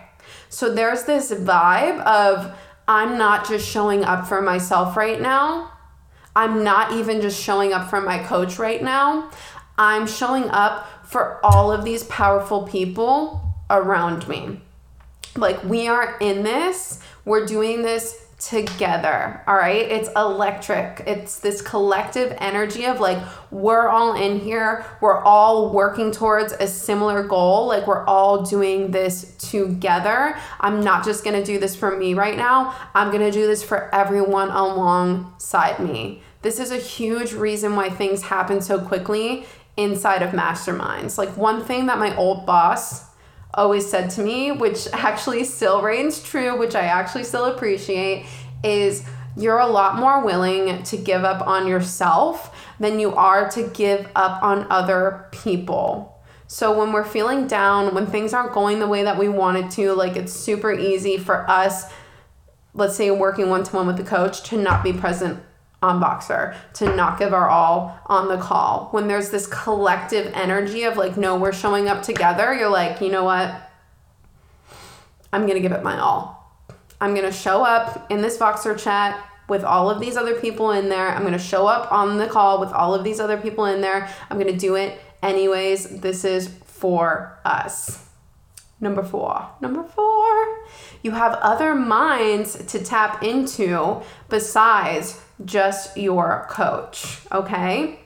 So 0.50 0.75
there's 0.75 1.04
this 1.04 1.32
vibe 1.32 2.00
of 2.02 2.54
I'm 2.87 3.16
not 3.16 3.48
just 3.48 3.66
showing 3.66 4.04
up 4.04 4.26
for 4.26 4.42
myself 4.42 4.98
right 4.98 5.18
now. 5.18 5.72
I'm 6.37 6.62
not 6.62 6.92
even 6.92 7.20
just 7.20 7.42
showing 7.42 7.73
up 7.73 7.90
for 7.90 8.00
my 8.00 8.18
coach 8.18 8.58
right 8.58 8.82
now. 8.82 9.30
I'm 9.76 10.06
showing 10.06 10.49
up 10.50 11.06
for 11.06 11.44
all 11.44 11.73
of 11.73 11.85
these 11.85 12.04
powerful 12.04 12.66
people 12.66 13.54
around 13.70 14.28
me. 14.28 14.61
Like, 15.37 15.62
we 15.64 15.88
are 15.88 16.16
in 16.20 16.42
this, 16.42 17.00
we're 17.25 17.47
doing 17.47 17.82
this 17.82 18.27
together. 18.38 19.42
All 19.49 19.57
right. 19.57 19.90
It's 19.90 20.09
electric. 20.14 21.02
It's 21.07 21.40
this 21.40 21.61
collective 21.61 22.37
energy 22.38 22.87
of 22.87 23.00
like, 23.00 23.18
we're 23.50 23.88
all 23.88 24.14
in 24.14 24.38
here. 24.38 24.87
We're 25.00 25.21
all 25.23 25.73
working 25.73 26.12
towards 26.12 26.52
a 26.52 26.68
similar 26.68 27.25
goal. 27.25 27.66
Like, 27.66 27.87
we're 27.88 28.04
all 28.07 28.42
doing 28.42 28.92
this 28.92 29.35
together. 29.38 30.38
I'm 30.61 30.80
not 30.80 31.04
just 31.04 31.25
going 31.25 31.35
to 31.35 31.45
do 31.45 31.59
this 31.59 31.75
for 31.75 31.97
me 31.97 32.14
right 32.14 32.37
now. 32.37 32.76
I'm 32.95 33.11
going 33.11 33.25
to 33.25 33.33
do 33.33 33.47
this 33.47 33.62
for 33.62 33.92
everyone 33.92 34.50
alongside 34.50 35.80
me. 35.80 36.23
This 36.42 36.61
is 36.61 36.71
a 36.71 36.76
huge 36.76 37.33
reason 37.33 37.75
why 37.75 37.90
things 37.90 38.23
happen 38.23 38.61
so 38.61 38.78
quickly 38.78 39.47
inside 39.76 40.23
of 40.23 40.30
masterminds. 40.30 41.18
Like, 41.18 41.37
one 41.37 41.64
thing 41.64 41.87
that 41.87 41.99
my 41.99 42.16
old 42.16 42.47
boss, 42.47 43.07
always 43.55 43.88
said 43.90 44.11
to 44.11 44.23
me, 44.23 44.52
which 44.52 44.88
actually 44.93 45.45
still 45.45 45.83
reigns 45.83 46.23
true, 46.23 46.59
which 46.59 46.75
I 46.75 46.83
actually 46.83 47.25
still 47.25 47.47
appreciate, 47.47 48.26
is 48.62 49.05
you're 49.37 49.59
a 49.59 49.67
lot 49.67 49.97
more 49.97 50.25
willing 50.25 50.83
to 50.83 50.97
give 50.97 51.25
up 51.25 51.47
on 51.47 51.67
yourself 51.67 52.55
than 52.81 52.99
you 52.99 53.14
are 53.14 53.49
to 53.50 53.62
give 53.69 54.09
up 54.14 54.43
on 54.43 54.67
other 54.71 55.28
people. 55.33 56.21
So 56.47 56.76
when 56.76 56.93
we're 56.93 57.05
feeling 57.05 57.47
down, 57.47 57.95
when 57.95 58.07
things 58.07 58.33
aren't 58.33 58.52
going 58.52 58.81
the 58.81 58.87
way 58.87 59.05
that 59.05 59.19
we 59.19 59.28
wanted 59.28 59.71
to, 59.73 59.93
like 59.93 60.17
it's 60.17 60.33
super 60.33 60.73
easy 60.73 61.19
for 61.19 61.49
us, 61.49 61.85
let's 62.75 62.97
say 62.97 63.11
working 63.11 63.50
one 63.50 63.64
to 63.64 63.76
one 63.76 63.87
with 63.87 63.97
the 63.97 64.05
coach, 64.05 64.43
to 64.45 64.57
not 64.57 64.83
be 64.83 64.93
present 64.93 65.40
on 65.80 66.00
Voxer, 66.00 66.56
to 66.75 66.94
not 66.97 67.18
give 67.18 67.32
our 67.32 67.49
all 67.49 68.00
on 68.06 68.28
the 68.28 68.37
call. 68.37 68.88
When 68.90 69.06
there's 69.06 69.30
this 69.30 69.47
collective 69.47 70.30
energy 70.35 70.82
of 70.82 70.97
like, 70.97 71.16
no, 71.16 71.37
we're 71.37 71.52
showing 71.52 71.88
up 71.88 72.02
together, 72.02 72.52
you're 72.54 72.68
like, 72.68 73.00
you 73.00 73.11
know 73.11 73.25
what? 73.25 73.54
I'm 75.32 75.42
going 75.42 75.54
to 75.54 75.61
give 75.61 75.73
it 75.73 75.82
my 75.82 75.99
all. 75.99 76.37
I'm 77.00 77.14
going 77.14 77.26
to 77.26 77.32
show 77.32 77.62
up 77.62 78.11
in 78.11 78.23
this 78.23 78.38
Voxer 78.38 78.76
chat 78.78 79.25
with 79.49 79.62
all 79.62 79.88
of 79.88 80.00
these 80.00 80.16
other 80.16 80.38
people 80.40 80.73
in 80.73 80.88
there. 80.88 81.08
I'm 81.08 81.23
going 81.23 81.32
to 81.32 81.38
show 81.38 81.66
up 81.66 81.92
on 81.92 82.18
the 82.18 82.26
call 82.26 82.61
with 82.61 82.73
all 82.73 82.94
of 82.94 83.04
these 83.04 83.20
other 83.20 83.37
people 83.37 83.66
in 83.66 83.80
there. 83.80 84.12
I'm 84.30 84.38
going 84.38 84.52
to 84.52 84.58
do 84.58 84.75
it 84.75 85.00
anyways. 85.23 86.00
This 86.00 86.25
is 86.25 86.49
for 86.64 87.38
us. 87.44 88.04
Number 88.80 89.02
four. 89.02 89.49
Number 89.61 89.85
four. 89.85 90.58
You 91.02 91.12
have 91.12 91.35
other 91.35 91.75
minds 91.75 92.64
to 92.66 92.82
tap 92.82 93.23
into 93.23 94.02
besides 94.28 95.20
just 95.45 95.97
your 95.97 96.47
coach, 96.50 97.21
okay? 97.33 98.00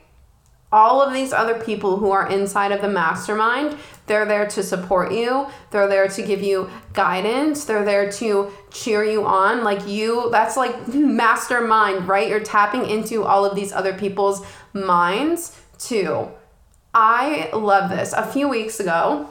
All 0.70 1.02
of 1.02 1.12
these 1.12 1.34
other 1.34 1.62
people 1.62 1.98
who 1.98 2.10
are 2.10 2.28
inside 2.30 2.72
of 2.72 2.80
the 2.80 2.88
mastermind, 2.88 3.76
they're 4.06 4.24
there 4.24 4.46
to 4.48 4.62
support 4.62 5.12
you. 5.12 5.46
They're 5.70 5.88
there 5.88 6.08
to 6.08 6.22
give 6.22 6.42
you 6.42 6.70
guidance. 6.94 7.66
They're 7.66 7.84
there 7.84 8.10
to 8.12 8.50
cheer 8.70 9.04
you 9.04 9.26
on. 9.26 9.64
Like 9.64 9.86
you, 9.86 10.30
that's 10.30 10.56
like 10.56 10.88
mastermind, 10.94 12.08
right? 12.08 12.28
You're 12.28 12.40
tapping 12.40 12.86
into 12.86 13.22
all 13.24 13.44
of 13.44 13.54
these 13.54 13.72
other 13.72 13.92
people's 13.92 14.44
minds 14.72 15.60
too. 15.78 16.28
I 16.94 17.50
love 17.52 17.90
this. 17.90 18.12
A 18.12 18.26
few 18.26 18.48
weeks 18.48 18.80
ago, 18.80 19.28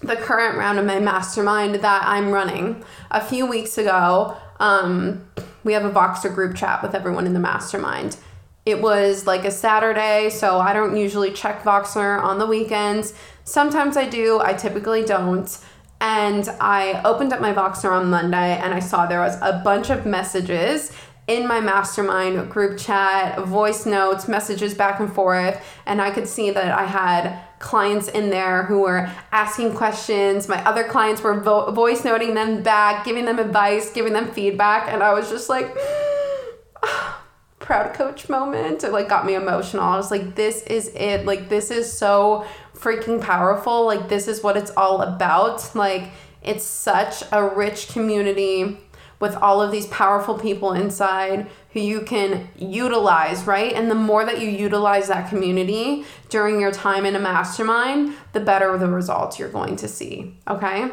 the 0.00 0.16
current 0.16 0.56
round 0.56 0.78
of 0.78 0.84
my 0.84 1.00
mastermind 1.00 1.76
that 1.76 2.02
I'm 2.04 2.30
running. 2.30 2.84
A 3.10 3.20
few 3.20 3.46
weeks 3.46 3.78
ago, 3.78 4.36
um, 4.60 5.24
we 5.68 5.74
have 5.74 5.84
a 5.84 5.90
Voxer 5.90 6.34
group 6.34 6.56
chat 6.56 6.82
with 6.82 6.94
everyone 6.94 7.26
in 7.26 7.34
the 7.34 7.38
mastermind. 7.38 8.16
It 8.64 8.80
was 8.80 9.26
like 9.26 9.44
a 9.44 9.50
Saturday, 9.50 10.30
so 10.30 10.58
I 10.58 10.72
don't 10.72 10.96
usually 10.96 11.30
check 11.30 11.62
Voxer 11.62 12.22
on 12.22 12.38
the 12.38 12.46
weekends. 12.46 13.12
Sometimes 13.44 13.94
I 13.98 14.08
do, 14.08 14.40
I 14.40 14.54
typically 14.54 15.04
don't. 15.04 15.58
And 16.00 16.48
I 16.58 17.02
opened 17.04 17.34
up 17.34 17.42
my 17.42 17.52
Voxer 17.52 17.92
on 17.92 18.08
Monday 18.08 18.56
and 18.56 18.72
I 18.72 18.78
saw 18.78 19.04
there 19.04 19.20
was 19.20 19.36
a 19.42 19.60
bunch 19.62 19.90
of 19.90 20.06
messages 20.06 20.90
in 21.26 21.46
my 21.46 21.60
mastermind 21.60 22.50
group 22.50 22.78
chat, 22.78 23.38
voice 23.40 23.84
notes, 23.84 24.26
messages 24.26 24.72
back 24.72 25.00
and 25.00 25.12
forth, 25.12 25.62
and 25.84 26.00
I 26.00 26.10
could 26.10 26.26
see 26.26 26.50
that 26.50 26.72
I 26.72 26.86
had 26.86 27.38
clients 27.58 28.08
in 28.08 28.30
there 28.30 28.64
who 28.64 28.80
were 28.80 29.10
asking 29.32 29.74
questions. 29.74 30.48
My 30.48 30.62
other 30.64 30.84
clients 30.84 31.22
were 31.22 31.40
vo- 31.40 31.70
voice 31.72 32.04
noting 32.04 32.34
them 32.34 32.62
back, 32.62 33.04
giving 33.04 33.24
them 33.24 33.38
advice, 33.38 33.90
giving 33.90 34.12
them 34.12 34.30
feedback, 34.30 34.92
and 34.92 35.02
I 35.02 35.12
was 35.12 35.28
just 35.28 35.48
like, 35.48 35.76
proud 37.58 37.92
coach 37.94 38.28
moment. 38.28 38.82
It 38.84 38.92
like 38.92 39.08
got 39.08 39.26
me 39.26 39.34
emotional. 39.34 39.84
I 39.84 39.96
was 39.96 40.10
like, 40.10 40.34
this 40.34 40.62
is 40.62 40.88
it. 40.94 41.26
Like 41.26 41.48
this 41.48 41.70
is 41.70 41.92
so 41.92 42.46
freaking 42.74 43.20
powerful. 43.20 43.84
Like 43.84 44.08
this 44.08 44.28
is 44.28 44.42
what 44.42 44.56
it's 44.56 44.70
all 44.70 45.02
about. 45.02 45.74
Like 45.74 46.10
it's 46.42 46.64
such 46.64 47.22
a 47.32 47.44
rich 47.44 47.88
community 47.88 48.78
with 49.20 49.34
all 49.36 49.60
of 49.60 49.70
these 49.70 49.86
powerful 49.86 50.38
people 50.38 50.72
inside 50.72 51.46
who 51.72 51.80
you 51.80 52.00
can 52.00 52.48
utilize, 52.56 53.44
right? 53.46 53.72
And 53.72 53.90
the 53.90 53.94
more 53.94 54.24
that 54.24 54.40
you 54.40 54.48
utilize 54.48 55.08
that 55.08 55.28
community 55.28 56.04
during 56.28 56.60
your 56.60 56.72
time 56.72 57.04
in 57.04 57.16
a 57.16 57.20
mastermind, 57.20 58.14
the 58.32 58.40
better 58.40 58.76
the 58.78 58.88
results 58.88 59.38
you're 59.38 59.48
going 59.50 59.76
to 59.76 59.88
see, 59.88 60.36
okay? 60.46 60.90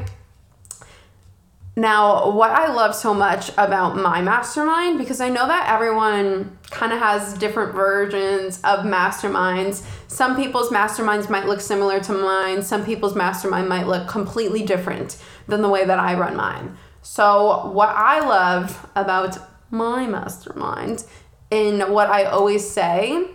Now, 1.77 2.31
what 2.31 2.51
I 2.51 2.71
love 2.73 2.95
so 2.95 3.13
much 3.13 3.49
about 3.57 3.97
my 3.97 4.21
mastermind, 4.21 4.97
because 4.97 5.19
I 5.19 5.27
know 5.27 5.45
that 5.45 5.69
everyone 5.69 6.57
kind 6.71 6.93
of 6.93 6.99
has 6.99 7.33
different 7.37 7.73
versions 7.73 8.61
of 8.63 8.85
masterminds. 8.85 9.85
Some 10.07 10.37
people's 10.37 10.69
masterminds 10.69 11.29
might 11.29 11.47
look 11.47 11.59
similar 11.59 11.99
to 11.99 12.13
mine, 12.13 12.63
some 12.63 12.85
people's 12.85 13.13
mastermind 13.13 13.67
might 13.67 13.87
look 13.87 14.07
completely 14.07 14.63
different 14.63 15.17
than 15.47 15.61
the 15.61 15.67
way 15.67 15.83
that 15.83 15.99
I 15.99 16.17
run 16.17 16.37
mine. 16.37 16.77
So, 17.05 17.67
what 17.67 17.89
I 17.89 18.19
love 18.19 18.89
about 18.95 19.37
my 19.69 20.07
mastermind, 20.07 21.03
in 21.51 21.81
what 21.93 22.09
I 22.09 22.23
always 22.23 22.67
say, 22.67 23.27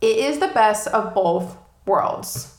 it 0.00 0.16
is 0.16 0.38
the 0.38 0.48
best 0.48 0.88
of 0.88 1.12
both 1.12 1.58
worlds. 1.84 2.56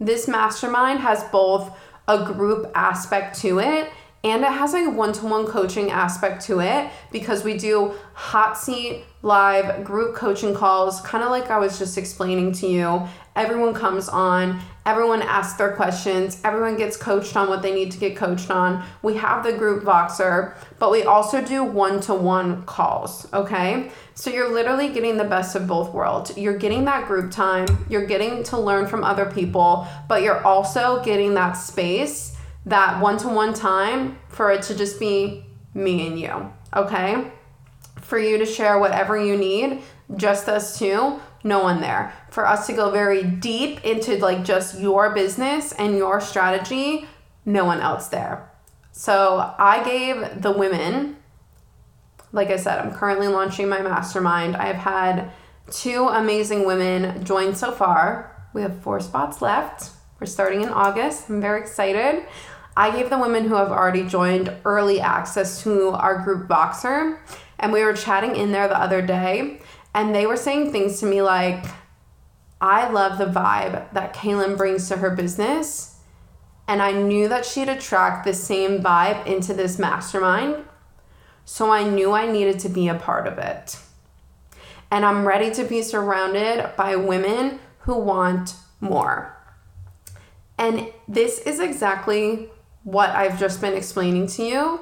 This 0.00 0.26
mastermind 0.26 1.00
has 1.00 1.22
both 1.24 1.76
a 2.08 2.24
group 2.24 2.72
aspect 2.74 3.38
to 3.40 3.58
it 3.58 3.90
and 4.22 4.42
it 4.42 4.52
has 4.52 4.74
a 4.74 4.88
one 4.90 5.12
to 5.14 5.26
one 5.26 5.46
coaching 5.46 5.90
aspect 5.90 6.44
to 6.46 6.60
it 6.60 6.90
because 7.10 7.42
we 7.42 7.56
do 7.56 7.94
hot 8.12 8.58
seat 8.58 9.04
live 9.22 9.84
group 9.84 10.14
coaching 10.14 10.54
calls, 10.54 11.00
kind 11.02 11.22
of 11.24 11.30
like 11.30 11.50
I 11.50 11.58
was 11.58 11.78
just 11.78 11.96
explaining 11.98 12.52
to 12.52 12.66
you. 12.66 13.02
Everyone 13.36 13.72
comes 13.72 14.08
on, 14.08 14.60
everyone 14.84 15.22
asks 15.22 15.56
their 15.56 15.74
questions, 15.74 16.40
everyone 16.44 16.76
gets 16.76 16.96
coached 16.96 17.36
on 17.36 17.48
what 17.48 17.62
they 17.62 17.72
need 17.72 17.90
to 17.92 17.98
get 17.98 18.16
coached 18.16 18.50
on. 18.50 18.84
We 19.02 19.16
have 19.16 19.44
the 19.44 19.52
group 19.52 19.84
Voxer, 19.84 20.54
but 20.78 20.90
we 20.90 21.04
also 21.04 21.42
do 21.42 21.62
one 21.62 22.00
to 22.02 22.14
one 22.14 22.62
calls, 22.64 23.30
okay? 23.32 23.90
So 24.14 24.30
you're 24.30 24.52
literally 24.52 24.88
getting 24.88 25.16
the 25.16 25.24
best 25.24 25.54
of 25.54 25.66
both 25.66 25.94
worlds. 25.94 26.36
You're 26.36 26.58
getting 26.58 26.84
that 26.86 27.06
group 27.06 27.30
time, 27.30 27.66
you're 27.88 28.06
getting 28.06 28.42
to 28.44 28.58
learn 28.58 28.86
from 28.86 29.04
other 29.04 29.26
people, 29.26 29.86
but 30.08 30.22
you're 30.22 30.44
also 30.44 31.02
getting 31.04 31.34
that 31.34 31.52
space, 31.52 32.36
that 32.66 33.00
one 33.00 33.18
to 33.18 33.28
one 33.28 33.54
time 33.54 34.18
for 34.28 34.50
it 34.50 34.62
to 34.62 34.74
just 34.74 35.00
be 35.00 35.44
me 35.74 36.06
and 36.06 36.18
you, 36.18 36.52
okay? 36.74 37.30
For 38.00 38.18
you 38.18 38.38
to 38.38 38.46
share 38.46 38.78
whatever 38.78 39.16
you 39.18 39.36
need, 39.36 39.82
just 40.16 40.48
us 40.48 40.78
two, 40.78 41.20
no 41.42 41.60
one 41.62 41.80
there. 41.80 42.12
For 42.30 42.46
us 42.46 42.66
to 42.66 42.72
go 42.72 42.90
very 42.90 43.22
deep 43.22 43.84
into 43.84 44.16
like 44.18 44.44
just 44.44 44.80
your 44.80 45.14
business 45.14 45.72
and 45.72 45.96
your 45.96 46.20
strategy, 46.20 47.06
no 47.44 47.64
one 47.64 47.80
else 47.80 48.08
there. 48.08 48.50
So 48.92 49.54
I 49.58 49.82
gave 49.84 50.42
the 50.42 50.52
women, 50.52 51.16
like 52.32 52.50
I 52.50 52.56
said, 52.56 52.78
I'm 52.78 52.92
currently 52.92 53.28
launching 53.28 53.68
my 53.68 53.80
mastermind. 53.80 54.56
I've 54.56 54.76
had 54.76 55.30
two 55.70 56.08
amazing 56.08 56.66
women 56.66 57.24
join 57.24 57.54
so 57.54 57.72
far. 57.72 58.48
We 58.52 58.62
have 58.62 58.82
four 58.82 59.00
spots 59.00 59.40
left. 59.40 59.90
We're 60.20 60.26
starting 60.26 60.60
in 60.60 60.68
August. 60.68 61.30
I'm 61.30 61.40
very 61.40 61.62
excited. 61.62 62.26
I 62.76 62.90
gave 62.90 63.08
the 63.08 63.18
women 63.18 63.48
who 63.48 63.54
have 63.54 63.70
already 63.70 64.06
joined 64.06 64.54
early 64.66 65.00
access 65.00 65.62
to 65.62 65.88
our 65.90 66.22
group 66.22 66.46
Voxer, 66.46 67.18
and 67.58 67.72
we 67.72 67.82
were 67.82 67.94
chatting 67.94 68.36
in 68.36 68.52
there 68.52 68.68
the 68.68 68.78
other 68.78 69.00
day, 69.00 69.62
and 69.94 70.14
they 70.14 70.26
were 70.26 70.36
saying 70.36 70.72
things 70.72 71.00
to 71.00 71.06
me 71.06 71.22
like, 71.22 71.64
I 72.60 72.90
love 72.90 73.16
the 73.16 73.24
vibe 73.24 73.92
that 73.94 74.14
Cailin 74.14 74.58
brings 74.58 74.88
to 74.88 74.98
her 74.98 75.10
business. 75.10 75.96
And 76.68 76.82
I 76.82 76.92
knew 76.92 77.26
that 77.28 77.46
she'd 77.46 77.70
attract 77.70 78.24
the 78.24 78.34
same 78.34 78.82
vibe 78.82 79.26
into 79.26 79.54
this 79.54 79.78
mastermind. 79.78 80.64
So 81.44 81.72
I 81.72 81.82
knew 81.82 82.12
I 82.12 82.30
needed 82.30 82.60
to 82.60 82.68
be 82.68 82.88
a 82.88 82.94
part 82.94 83.26
of 83.26 83.38
it. 83.38 83.78
And 84.90 85.04
I'm 85.04 85.26
ready 85.26 85.50
to 85.52 85.64
be 85.64 85.82
surrounded 85.82 86.70
by 86.76 86.94
women 86.96 87.58
who 87.80 87.96
want 87.98 88.54
more. 88.80 89.39
And 90.60 90.92
this 91.08 91.38
is 91.38 91.58
exactly 91.58 92.50
what 92.84 93.08
I've 93.10 93.40
just 93.40 93.62
been 93.62 93.72
explaining 93.72 94.26
to 94.28 94.44
you 94.44 94.80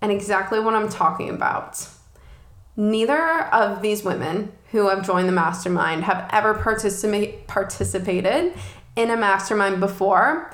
and 0.00 0.10
exactly 0.10 0.58
what 0.58 0.74
I'm 0.74 0.88
talking 0.88 1.30
about. 1.30 1.86
Neither 2.76 3.42
of 3.52 3.82
these 3.82 4.02
women 4.02 4.50
who 4.72 4.88
have 4.88 5.06
joined 5.06 5.28
the 5.28 5.32
mastermind 5.32 6.02
have 6.04 6.28
ever 6.32 6.54
participate, 6.54 7.46
participated 7.46 8.52
in 8.96 9.10
a 9.10 9.16
mastermind 9.16 9.78
before. 9.78 10.52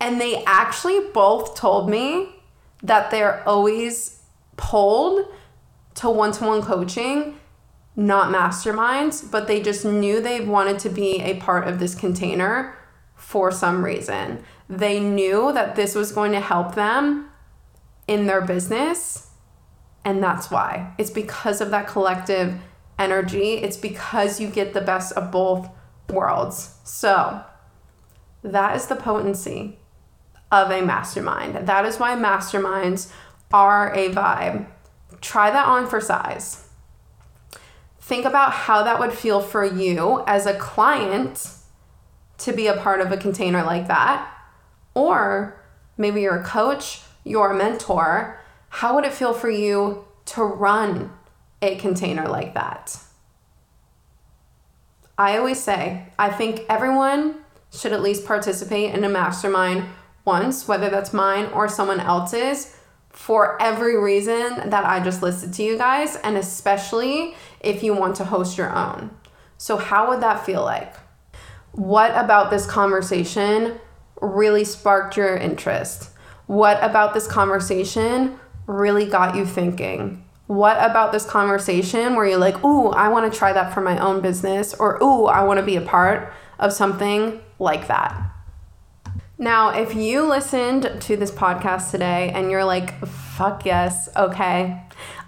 And 0.00 0.20
they 0.20 0.42
actually 0.46 0.98
both 1.14 1.54
told 1.54 1.88
me 1.88 2.40
that 2.82 3.12
they're 3.12 3.48
always 3.48 4.20
pulled 4.56 5.28
to 5.94 6.10
one 6.10 6.32
to 6.32 6.44
one 6.44 6.62
coaching, 6.62 7.38
not 7.94 8.34
masterminds, 8.34 9.30
but 9.30 9.46
they 9.46 9.62
just 9.62 9.84
knew 9.84 10.20
they 10.20 10.40
wanted 10.40 10.80
to 10.80 10.88
be 10.88 11.20
a 11.20 11.36
part 11.36 11.68
of 11.68 11.78
this 11.78 11.94
container 11.94 12.74
for 13.18 13.52
some 13.52 13.84
reason. 13.84 14.42
They 14.70 15.00
knew 15.00 15.52
that 15.52 15.76
this 15.76 15.94
was 15.94 16.12
going 16.12 16.32
to 16.32 16.40
help 16.40 16.74
them 16.74 17.28
in 18.06 18.26
their 18.26 18.40
business. 18.40 19.28
And 20.04 20.22
that's 20.22 20.50
why. 20.50 20.94
It's 20.96 21.10
because 21.10 21.60
of 21.60 21.70
that 21.70 21.88
collective 21.88 22.54
energy. 22.98 23.54
It's 23.54 23.76
because 23.76 24.40
you 24.40 24.48
get 24.48 24.72
the 24.72 24.80
best 24.80 25.12
of 25.12 25.30
both 25.30 25.68
worlds. 26.08 26.76
So, 26.84 27.44
that 28.42 28.76
is 28.76 28.86
the 28.86 28.96
potency 28.96 29.78
of 30.50 30.70
a 30.70 30.80
mastermind. 30.80 31.66
That 31.66 31.84
is 31.84 31.98
why 31.98 32.14
masterminds 32.14 33.12
are 33.52 33.92
a 33.92 34.08
vibe. 34.10 34.66
Try 35.20 35.50
that 35.50 35.66
on 35.66 35.86
for 35.86 36.00
size. 36.00 36.68
Think 38.00 38.24
about 38.24 38.52
how 38.52 38.82
that 38.84 38.98
would 38.98 39.12
feel 39.12 39.40
for 39.40 39.64
you 39.64 40.22
as 40.26 40.46
a 40.46 40.54
client 40.54 41.57
to 42.38 42.52
be 42.52 42.66
a 42.66 42.76
part 42.76 43.00
of 43.00 43.12
a 43.12 43.16
container 43.16 43.62
like 43.62 43.88
that. 43.88 44.32
Or 44.94 45.60
maybe 45.96 46.22
you're 46.22 46.40
a 46.40 46.44
coach, 46.44 47.02
you're 47.24 47.50
a 47.50 47.56
mentor. 47.56 48.40
How 48.70 48.94
would 48.94 49.04
it 49.04 49.12
feel 49.12 49.32
for 49.32 49.50
you 49.50 50.04
to 50.26 50.42
run 50.42 51.12
a 51.60 51.76
container 51.76 52.28
like 52.28 52.54
that? 52.54 52.96
I 55.16 55.36
always 55.36 55.62
say, 55.62 56.06
I 56.18 56.30
think 56.30 56.64
everyone 56.68 57.36
should 57.72 57.92
at 57.92 58.02
least 58.02 58.24
participate 58.24 58.94
in 58.94 59.02
a 59.02 59.08
mastermind 59.08 59.84
once, 60.24 60.68
whether 60.68 60.88
that's 60.88 61.12
mine 61.12 61.46
or 61.46 61.68
someone 61.68 62.00
else's, 62.00 62.76
for 63.10 63.60
every 63.60 63.98
reason 63.98 64.70
that 64.70 64.84
I 64.84 65.02
just 65.02 65.22
listed 65.22 65.52
to 65.54 65.62
you 65.64 65.76
guys, 65.76 66.14
and 66.16 66.36
especially 66.36 67.34
if 67.60 67.82
you 67.82 67.94
want 67.94 68.14
to 68.16 68.24
host 68.24 68.56
your 68.56 68.72
own. 68.72 69.10
So, 69.56 69.76
how 69.76 70.08
would 70.08 70.20
that 70.20 70.46
feel 70.46 70.62
like? 70.62 70.94
What 71.72 72.10
about 72.12 72.50
this 72.50 72.66
conversation 72.66 73.78
really 74.20 74.64
sparked 74.64 75.16
your 75.16 75.36
interest? 75.36 76.10
What 76.46 76.82
about 76.82 77.14
this 77.14 77.26
conversation 77.26 78.38
really 78.66 79.06
got 79.06 79.36
you 79.36 79.44
thinking? 79.44 80.24
What 80.46 80.78
about 80.78 81.12
this 81.12 81.26
conversation 81.26 82.16
where 82.16 82.26
you're 82.26 82.38
like, 82.38 82.64
ooh, 82.64 82.88
I 82.88 83.08
want 83.08 83.30
to 83.30 83.38
try 83.38 83.52
that 83.52 83.74
for 83.74 83.82
my 83.82 83.98
own 83.98 84.22
business, 84.22 84.72
or 84.72 85.02
ooh, 85.02 85.26
I 85.26 85.44
want 85.44 85.60
to 85.60 85.66
be 85.66 85.76
a 85.76 85.82
part 85.82 86.32
of 86.58 86.72
something 86.72 87.40
like 87.58 87.86
that? 87.88 88.18
Now, 89.36 89.68
if 89.68 89.94
you 89.94 90.26
listened 90.26 91.02
to 91.02 91.16
this 91.16 91.30
podcast 91.30 91.90
today 91.90 92.32
and 92.34 92.50
you're 92.50 92.64
like, 92.64 93.06
fuck 93.06 93.64
yes, 93.66 94.08
okay, 94.16 94.82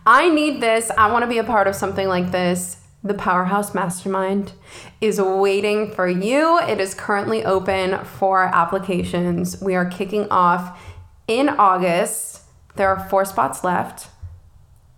I 0.07 0.31
need 0.31 0.61
this, 0.61 0.91
I 0.97 1.13
want 1.13 1.23
to 1.23 1.29
be 1.29 1.39
a 1.39 1.45
part 1.45 1.69
of 1.69 1.77
something 1.77 2.09
like 2.09 2.33
this, 2.33 2.79
the 3.03 3.15
Powerhouse 3.15 3.75
Mastermind 3.75 4.53
is 5.01 5.21
waiting 5.21 5.91
for 5.91 6.07
you. 6.07 6.59
It 6.61 6.81
is 6.81 6.95
currently 6.95 7.45
open 7.45 8.05
for 8.05 8.45
applications. 8.45 9.61
We 9.61 9.75
are 9.75 9.87
kicking 9.87 10.29
off 10.31 10.79
in 11.27 11.49
August. 11.49 12.43
There 12.77 12.89
are 12.89 13.09
four 13.09 13.25
spots 13.25 13.65
left. 13.65 14.09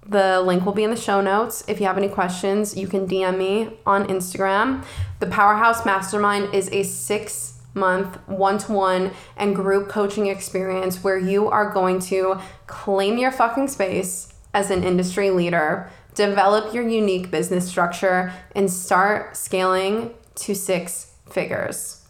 The 0.04 0.40
link 0.40 0.66
will 0.66 0.72
be 0.72 0.82
in 0.82 0.90
the 0.90 0.96
show 0.96 1.20
notes. 1.20 1.62
If 1.68 1.78
you 1.78 1.86
have 1.86 1.96
any 1.96 2.08
questions, 2.08 2.76
you 2.76 2.88
can 2.88 3.06
DM 3.06 3.38
me 3.38 3.78
on 3.86 4.08
Instagram. 4.08 4.84
The 5.20 5.28
Powerhouse 5.28 5.86
Mastermind 5.86 6.52
is 6.52 6.68
a 6.72 6.82
six 6.82 7.60
month 7.74 8.18
one 8.26 8.58
to 8.58 8.72
one 8.72 9.12
and 9.36 9.54
group 9.54 9.88
coaching 9.88 10.26
experience 10.26 11.02
where 11.04 11.16
you 11.16 11.48
are 11.48 11.72
going 11.72 12.00
to 12.00 12.38
claim 12.66 13.16
your 13.16 13.30
fucking 13.30 13.68
space 13.68 14.34
as 14.52 14.70
an 14.70 14.84
industry 14.84 15.30
leader, 15.30 15.90
develop 16.14 16.74
your 16.74 16.88
unique 16.88 17.30
business 17.30 17.68
structure, 17.68 18.32
and 18.54 18.70
start 18.70 19.36
scaling 19.36 20.14
to 20.34 20.54
six 20.54 21.12
figures. 21.30 22.04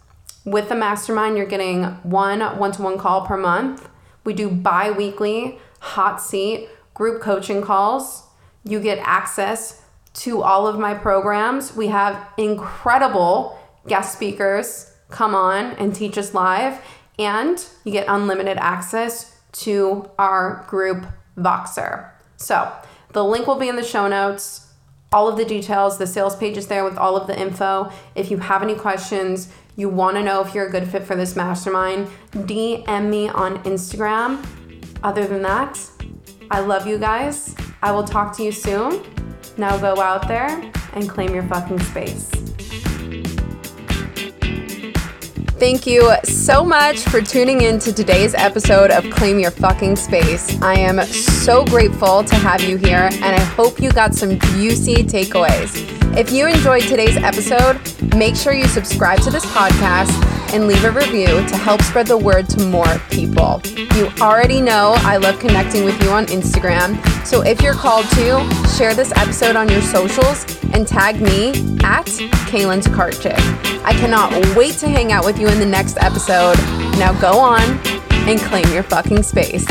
With 0.44 0.68
the 0.68 0.74
mastermind, 0.74 1.36
you're 1.36 1.46
getting 1.46 1.84
one 2.02 2.40
one 2.58 2.72
to 2.72 2.82
one 2.82 2.98
call 2.98 3.26
per 3.26 3.36
month. 3.36 3.88
We 4.24 4.34
do 4.34 4.48
bi 4.48 4.90
weekly 4.90 5.58
hot 5.80 6.20
seat 6.20 6.68
group 6.94 7.22
coaching 7.22 7.62
calls. 7.62 8.24
You 8.64 8.80
get 8.80 8.98
access 8.98 9.82
to 10.14 10.42
all 10.42 10.66
of 10.66 10.78
my 10.78 10.94
programs. 10.94 11.74
We 11.74 11.88
have 11.88 12.28
incredible 12.36 13.58
guest 13.86 14.12
speakers 14.12 14.92
come 15.10 15.34
on 15.34 15.72
and 15.72 15.94
teach 15.94 16.16
us 16.16 16.34
live, 16.34 16.80
and 17.18 17.64
you 17.84 17.92
get 17.92 18.06
unlimited 18.08 18.56
access 18.58 19.38
to 19.52 20.10
our 20.18 20.64
group 20.68 21.06
Voxer. 21.36 22.10
So, 22.36 22.72
the 23.12 23.24
link 23.24 23.46
will 23.46 23.56
be 23.56 23.68
in 23.68 23.76
the 23.76 23.84
show 23.84 24.08
notes. 24.08 24.68
All 25.12 25.28
of 25.28 25.36
the 25.36 25.44
details, 25.44 25.98
the 25.98 26.06
sales 26.06 26.34
page 26.34 26.56
is 26.56 26.68
there 26.68 26.84
with 26.84 26.96
all 26.96 27.16
of 27.16 27.26
the 27.26 27.38
info. 27.38 27.92
If 28.14 28.30
you 28.30 28.38
have 28.38 28.62
any 28.62 28.74
questions, 28.74 29.48
you 29.76 29.88
want 29.88 30.16
to 30.16 30.22
know 30.22 30.42
if 30.42 30.54
you're 30.54 30.66
a 30.66 30.70
good 30.70 30.88
fit 30.88 31.02
for 31.02 31.16
this 31.16 31.36
mastermind, 31.36 32.08
DM 32.32 33.10
me 33.10 33.28
on 33.28 33.62
Instagram. 33.64 34.44
Other 35.02 35.26
than 35.26 35.42
that, 35.42 35.78
I 36.50 36.60
love 36.60 36.86
you 36.86 36.98
guys. 36.98 37.54
I 37.82 37.92
will 37.92 38.04
talk 38.04 38.36
to 38.36 38.42
you 38.42 38.52
soon. 38.52 39.02
Now 39.56 39.76
go 39.76 40.00
out 40.00 40.28
there 40.28 40.70
and 40.94 41.08
claim 41.08 41.34
your 41.34 41.44
fucking 41.44 41.80
space. 41.80 42.51
Thank 45.62 45.86
you 45.86 46.12
so 46.24 46.64
much 46.64 47.02
for 47.02 47.22
tuning 47.22 47.60
in 47.60 47.78
to 47.78 47.92
today's 47.92 48.34
episode 48.34 48.90
of 48.90 49.08
Claim 49.10 49.38
Your 49.38 49.52
Fucking 49.52 49.94
Space. 49.94 50.60
I 50.60 50.74
am 50.74 51.00
so 51.04 51.64
grateful 51.66 52.24
to 52.24 52.34
have 52.34 52.62
you 52.62 52.76
here, 52.76 53.08
and 53.12 53.24
I 53.24 53.38
hope 53.38 53.80
you 53.80 53.92
got 53.92 54.12
some 54.12 54.40
juicy 54.40 55.04
takeaways. 55.04 55.70
If 56.18 56.32
you 56.32 56.48
enjoyed 56.48 56.82
today's 56.82 57.16
episode, 57.16 57.80
make 58.16 58.34
sure 58.34 58.52
you 58.52 58.66
subscribe 58.66 59.20
to 59.20 59.30
this 59.30 59.46
podcast 59.46 60.31
and 60.52 60.66
leave 60.66 60.84
a 60.84 60.90
review 60.90 61.26
to 61.26 61.56
help 61.56 61.82
spread 61.82 62.06
the 62.06 62.16
word 62.16 62.48
to 62.50 62.64
more 62.66 62.98
people. 63.10 63.60
You 63.96 64.10
already 64.20 64.60
know 64.60 64.94
I 64.98 65.16
love 65.16 65.38
connecting 65.38 65.84
with 65.84 66.00
you 66.02 66.10
on 66.10 66.26
Instagram, 66.26 66.96
so 67.26 67.42
if 67.42 67.62
you're 67.62 67.74
called 67.74 68.06
to, 68.10 68.66
share 68.76 68.94
this 68.94 69.12
episode 69.16 69.56
on 69.56 69.68
your 69.68 69.82
socials 69.82 70.44
and 70.72 70.86
tag 70.86 71.20
me 71.20 71.50
at 71.82 72.06
Cailin 72.48 72.82
Tokarczyk. 72.82 73.38
I 73.84 73.92
cannot 73.94 74.32
wait 74.56 74.74
to 74.74 74.88
hang 74.88 75.12
out 75.12 75.24
with 75.24 75.38
you 75.38 75.48
in 75.48 75.58
the 75.58 75.66
next 75.66 75.96
episode. 75.98 76.56
Now 76.98 77.18
go 77.20 77.38
on 77.38 77.62
and 78.28 78.40
claim 78.40 78.72
your 78.72 78.82
fucking 78.82 79.22
space. 79.22 79.66